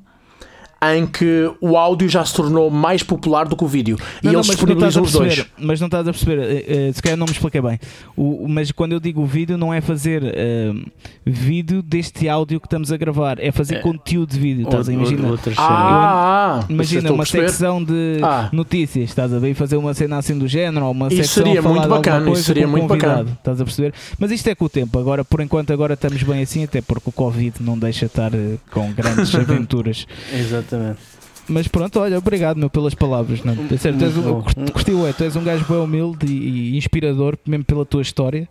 [0.93, 3.97] em que o áudio já se tornou mais popular do que o vídeo.
[4.21, 5.45] Não, e não, eles disponibilizam os dois.
[5.57, 7.79] Mas não estás a perceber, uh, se calhar não me expliquei bem.
[8.15, 10.91] O, mas quando eu digo vídeo, não é fazer uh,
[11.25, 13.79] vídeo deste áudio que estamos a gravar, é fazer é.
[13.79, 14.63] conteúdo de vídeo.
[14.65, 15.39] Estás a imaginar?
[15.57, 18.49] Ah, eu, imagina uma secção de ah.
[18.51, 19.53] notícias, estás a ver?
[19.53, 22.67] Fazer uma cena assim do género, ou uma isso secção seria muito bacana, isso seria
[22.67, 23.29] muito bacana.
[23.31, 23.93] Estás a perceber?
[24.19, 24.99] Mas isto é com o tempo.
[24.99, 28.31] Agora, por enquanto, agora estamos bem assim, até porque o Covid não deixa estar
[28.71, 30.05] com grandes aventuras.
[30.33, 30.74] Exatamente.
[30.75, 31.15] Exatamente.
[31.47, 33.43] Mas pronto, olha, obrigado meu, pelas palavras.
[33.43, 33.53] Não?
[33.71, 36.77] É sério, tu és um, curtiu, é, tu és um gajo bem humilde e, e,
[36.77, 38.49] inspirador, mesmo pela tua história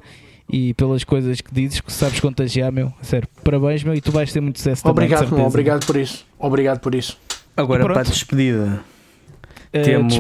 [0.48, 2.92] e pelas coisas que dizes, que sabes contagiar, meu.
[3.02, 5.38] Sério, parabéns, meu, e tu vais ter muito sucesso obrigado, também.
[5.38, 6.24] Meu, obrigado por isso.
[6.38, 7.18] Obrigado por isso.
[7.56, 8.80] Agora, para a despedida,
[9.74, 10.18] uh, temos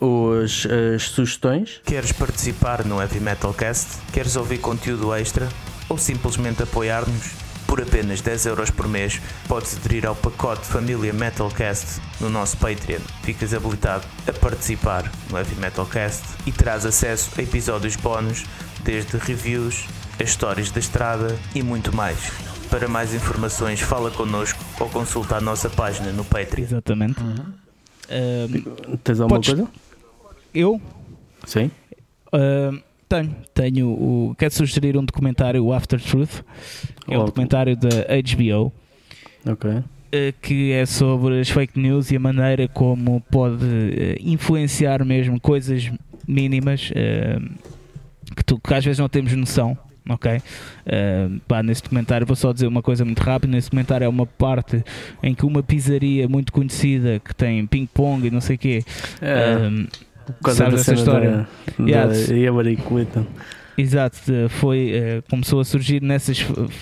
[0.00, 1.80] os, as sugestões.
[1.84, 3.98] Queres participar no Heavy Metal Cast?
[4.12, 5.48] Queres ouvir conteúdo extra?
[5.88, 7.45] Ou simplesmente apoiar-nos?
[7.66, 13.00] Por apenas 10 euros por mês podes aderir ao pacote Família Metalcast no nosso Patreon.
[13.22, 18.44] Ficas habilitado a participar no Heavy Metalcast e terás acesso a episódios bónus,
[18.82, 19.86] desde reviews,
[20.20, 22.18] as histórias da estrada e muito mais.
[22.70, 26.64] Para mais informações, fala connosco ou consulta a nossa página no Patreon.
[26.64, 27.20] Exatamente.
[27.20, 27.52] Uhum.
[28.06, 29.54] Uh, Tens alguma podes...
[29.54, 29.68] coisa?
[30.54, 30.80] Eu?
[31.44, 31.70] Sim.
[32.32, 34.34] Uh, tenho, tenho o.
[34.38, 36.42] Quero sugerir um documentário, o After Truth,
[37.06, 38.72] que é um documentário da HBO.
[39.46, 39.82] Ok.
[40.12, 45.40] Eh, que é sobre as fake news e a maneira como pode eh, influenciar mesmo
[45.40, 45.90] coisas
[46.26, 47.38] mínimas eh,
[48.36, 49.76] que, tu, que às vezes não temos noção
[50.08, 50.36] ok?
[50.36, 54.24] Uh, pá, nesse documentário vou só dizer uma coisa muito rápida, nesse documentário é uma
[54.24, 54.84] parte
[55.20, 58.84] em que uma pizzaria muito conhecida que tem ping-pong e não sei o quê
[59.20, 59.56] é.
[60.32, 61.48] Uh, Sabes essa história?
[61.78, 62.12] Da, yeah.
[62.12, 63.26] da Clinton.
[63.78, 64.18] Exato,
[64.48, 66.38] foi, uh, começou a surgir nessas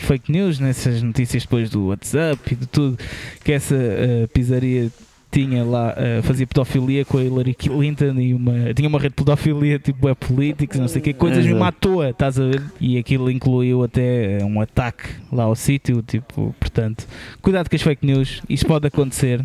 [0.07, 2.97] fake news, nessas notícias depois do WhatsApp e de tudo,
[3.43, 4.91] que essa uh, pizzaria
[5.35, 9.16] tinha lá, uh, fazia pedofilia com a Hillary Clinton e uma, tinha uma rede de
[9.16, 12.62] pedofilia tipo é políticos, não sei o que, coisas mesmo à toa, estás a ver?
[12.80, 17.05] E aquilo incluiu até um ataque lá ao sítio, tipo, portanto,
[17.43, 19.45] cuidado com as fake news, isso pode acontecer.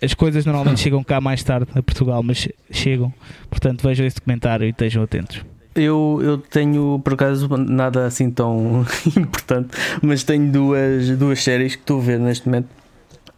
[0.00, 3.12] As coisas normalmente chegam cá mais tarde a Portugal, mas chegam,
[3.50, 5.44] portanto, vejam esse documentário e estejam atentos.
[5.74, 9.68] Eu, eu tenho, por acaso, nada assim tão importante,
[10.00, 12.79] mas tenho duas, duas séries que estou a ver neste momento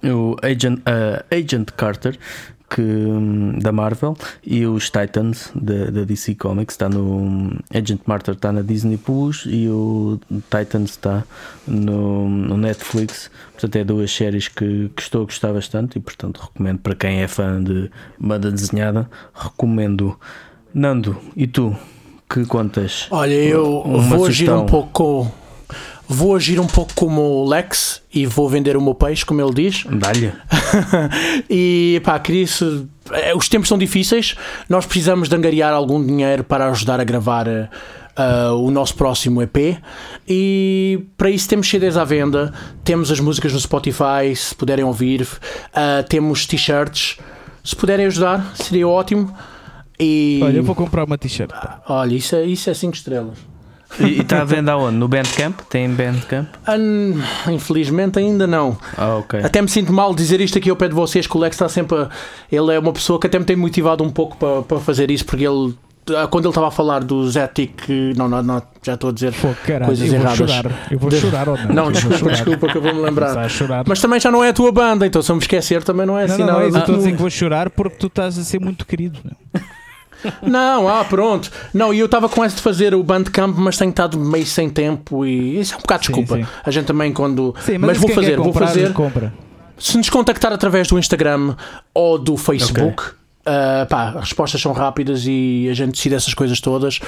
[0.05, 2.19] o Agent, uh, Agent Carter
[2.75, 6.75] que, da Marvel e os Titans da, da DC Comics.
[6.75, 11.25] Está no Agent Carter está na Disney Plus e o Titans está
[11.67, 13.31] no, no Netflix.
[13.53, 17.21] Portanto é duas séries que, que, estou a gostar bastante e portanto recomendo para quem
[17.21, 20.19] é fã de banda desenhada recomendo.
[20.75, 21.77] Nando e tu?
[22.29, 23.07] Que contas?
[23.11, 25.31] Olha eu vou agir um pouco
[26.13, 29.53] vou agir um pouco como o Lex e vou vender o meu peixe, como ele
[29.53, 29.85] diz.
[29.89, 30.33] Dá-lhe.
[31.49, 34.35] e pá, queria -se, eh, os tempos são difíceis,
[34.69, 37.71] nós precisamos de angariar algum dinheiro para ajudar a gravar.
[38.15, 39.79] Uh, o nosso próximo EP
[40.29, 42.53] e para isso temos CDs à venda,
[42.85, 47.17] temos as músicas no Spotify, se puderem ouvir, uh, temos t-shirts,
[47.65, 49.35] se puderem ajudar, seria ótimo.
[49.99, 50.41] E...
[50.43, 51.53] Olha, eu vou comprar uma t-shirt.
[51.89, 53.52] Olha, isso é 5 isso é cinco estrelas.
[54.01, 54.97] E está à venda aonde?
[54.97, 55.61] No Bandcamp?
[55.69, 56.49] Tem Bandcamp?
[56.69, 57.21] Um,
[57.53, 58.77] infelizmente ainda não.
[58.97, 59.21] Ah.
[59.45, 61.69] Até me sinto mal dizer isto aqui ao pé de vocês, que o Lex está
[61.69, 61.99] sempre.
[61.99, 62.09] A,
[62.51, 65.25] ele é uma pessoa que até me tem motivado um pouco para, para fazer isso,
[65.25, 65.75] porque ele.
[66.17, 68.15] Ah, quando ele estava a falar dos Ethic.
[68.17, 70.39] Não, não, não Já estou a dizer Pô, caralho, coisas eu erradas.
[70.39, 70.89] Vou chorar.
[70.91, 71.75] Eu vou chorar ou não?
[71.75, 73.49] Não, desculpa, desculpa que eu vou-me lembrar.
[73.49, 73.85] chorar.
[73.87, 76.19] Mas também já não é a tua banda, então se eu me esquecer também não
[76.19, 76.55] é não, assim não.
[76.55, 78.85] Não, não, é estou a dizer que vou chorar porque tu estás a ser muito
[78.85, 79.21] querido.
[80.43, 81.51] Não, ah, pronto.
[81.73, 84.69] Não, e eu estava com essa de fazer o Bandcamp, mas tenho estado meio sem
[84.69, 86.37] tempo e isso é um bocado desculpa.
[86.37, 86.49] Sim, sim.
[86.65, 87.55] A gente também quando.
[87.61, 88.93] Sim, mas, mas vou fazer, comprar, vou fazer.
[88.93, 89.33] Compra.
[89.79, 91.57] Se nos contactar através do Instagram
[91.95, 93.03] ou do Facebook.
[93.03, 93.23] Okay.
[93.43, 97.01] Uh, pá, as respostas são rápidas e a gente decide essas coisas todas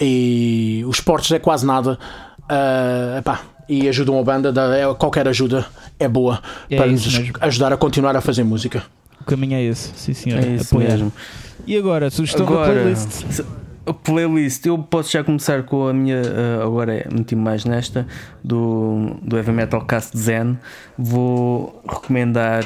[0.00, 1.98] e os esportes é quase nada
[2.44, 5.66] uh, pá, e ajudam a banda é, qualquer ajuda
[6.00, 6.40] é boa
[6.70, 7.34] é para nos mesmo.
[7.42, 8.82] ajudar a continuar a fazer música
[9.20, 11.12] o caminho é esse, sim senhor é isso mesmo.
[11.66, 13.42] E agora, sugestão agora, da playlist
[13.84, 18.06] a playlist, eu posso já começar com a minha, uh, agora é meti mais nesta,
[18.42, 20.58] do, do Heavy Metal Cast Zen.
[20.96, 22.64] Vou recomendar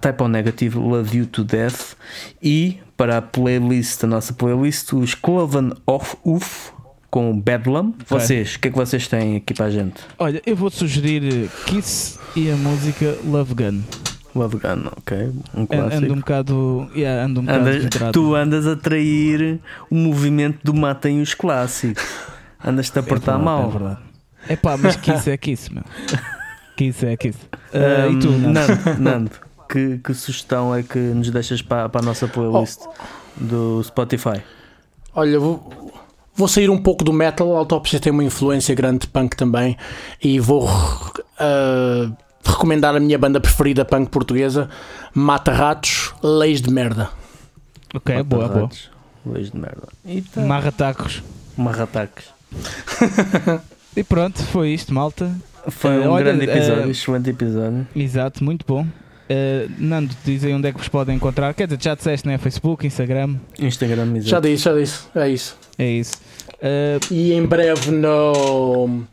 [0.00, 1.96] Type O Negative Love You to Death
[2.42, 6.72] e para a playlist, a nossa playlist, os Cloven of Uff
[7.10, 7.94] com Bedlam.
[8.08, 10.00] Vocês, o que é que vocês têm aqui para a gente?
[10.18, 14.13] Olha, eu vou sugerir Kiss e a música Love Gun.
[14.34, 15.32] Love Gun, ok.
[15.54, 15.96] Um clássico.
[15.96, 16.90] Ando um bocado.
[16.94, 22.02] Yeah, ando um andas, bocado tu andas a trair o movimento do Matem os clássicos.
[22.64, 23.68] Andas-te a portar é verdade, mal.
[23.68, 24.00] É verdade.
[24.48, 25.84] É pá, mas que isso é que isso, meu.
[26.76, 27.48] Que isso é que isso.
[27.72, 29.00] Uh, um, e tu, Nando?
[29.00, 29.30] Nando,
[29.68, 32.92] que, que, sugestão é que nos deixas para, para a nossa playlist oh.
[33.36, 34.42] do Spotify?
[35.14, 35.92] Olha, vou,
[36.34, 37.54] vou sair um pouco do metal.
[37.54, 39.76] A Autopsia tem uma influência grande de punk também.
[40.20, 40.68] E vou.
[40.68, 42.12] Uh,
[42.50, 44.68] recomendar a minha banda preferida punk portuguesa,
[45.12, 47.10] Mata Ratos, Leis de Merda.
[47.94, 48.90] Ok, Mata boa, ratos,
[49.24, 49.36] boa.
[49.36, 49.88] Leis de Merda.
[50.32, 50.40] Tá.
[50.40, 51.22] Marratacos.
[51.56, 52.24] Marratacos.
[53.96, 55.30] e pronto, foi isto, malta.
[55.68, 57.86] Foi um uh, olha, grande episódio, uh, excelente episódio.
[57.94, 58.82] Exato, muito bom.
[58.82, 61.54] Uh, Nando, dizem onde é que vos podem encontrar.
[61.54, 62.36] Quer dizer, já disseste, né?
[62.36, 63.36] Facebook, Instagram.
[63.58, 64.28] Instagram, exato.
[64.28, 65.04] Já disse, já disse.
[65.14, 65.56] É isso.
[65.78, 66.20] É isso.
[66.54, 69.04] Uh, e em breve no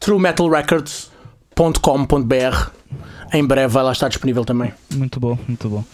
[0.00, 2.79] truemetalrecords.com.br
[3.32, 4.72] em breve vai lá estar disponível também.
[4.94, 5.84] Muito bom, muito bom.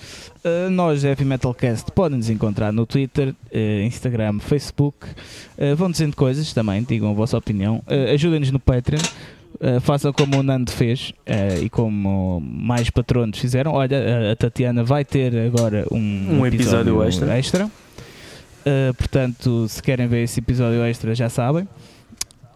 [0.45, 5.07] Uh, nós, Heavy Metalcast, podem nos encontrar no Twitter, uh, Instagram, Facebook.
[5.59, 7.83] Uh, vão dizendo coisas também, digam a vossa opinião.
[8.13, 9.01] Ajudem-nos no Patreon.
[9.81, 11.13] façam como o Nando fez
[11.63, 13.73] e como mais patronos fizeram.
[13.73, 17.39] Olha, a Tatiana vai ter agora um, um episódio, episódio extra.
[17.39, 17.71] extra.
[18.97, 21.67] portanto, se querem ver esse episódio extra, já sabem.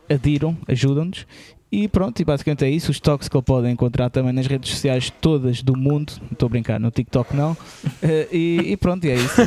[0.09, 1.24] Adiram, ajudam-nos
[1.72, 2.90] e pronto, e basicamente é isso.
[2.90, 6.12] Os toques que ele pode encontrar também nas redes sociais todas do mundo.
[6.32, 7.52] Estou a brincar, no TikTok não.
[7.52, 7.56] Uh,
[8.32, 9.40] e, e, pronto, e é isso.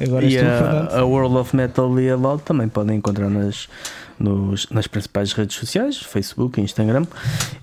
[0.00, 3.68] Agora e a, a, World of Metal e a Loud também podem encontrar nas,
[4.18, 7.06] nos, nas principais redes sociais, Facebook Instagram.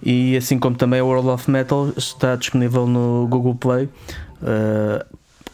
[0.04, 3.86] E assim como também a World of Metal está disponível no Google Play.
[4.42, 5.04] Uh,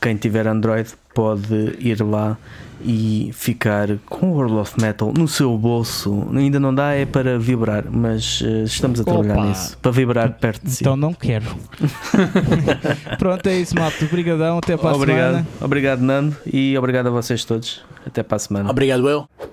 [0.02, 2.38] quem tiver Android pode ir lá
[2.84, 6.28] e ficar com World of Metal no seu bolso.
[6.34, 9.46] Ainda não dá, é para vibrar, mas uh, estamos a trabalhar Opa.
[9.46, 10.84] nisso para vibrar perto de si.
[10.84, 11.46] Então não quero.
[13.20, 14.04] Pronto, é isso, Mato.
[14.06, 15.48] Obrigadão, até para a obrigado, semana.
[15.62, 17.84] Obrigado, Nando, e obrigado a vocês todos.
[18.06, 18.70] Até para a semana.
[18.72, 19.51] Obrigado, eu.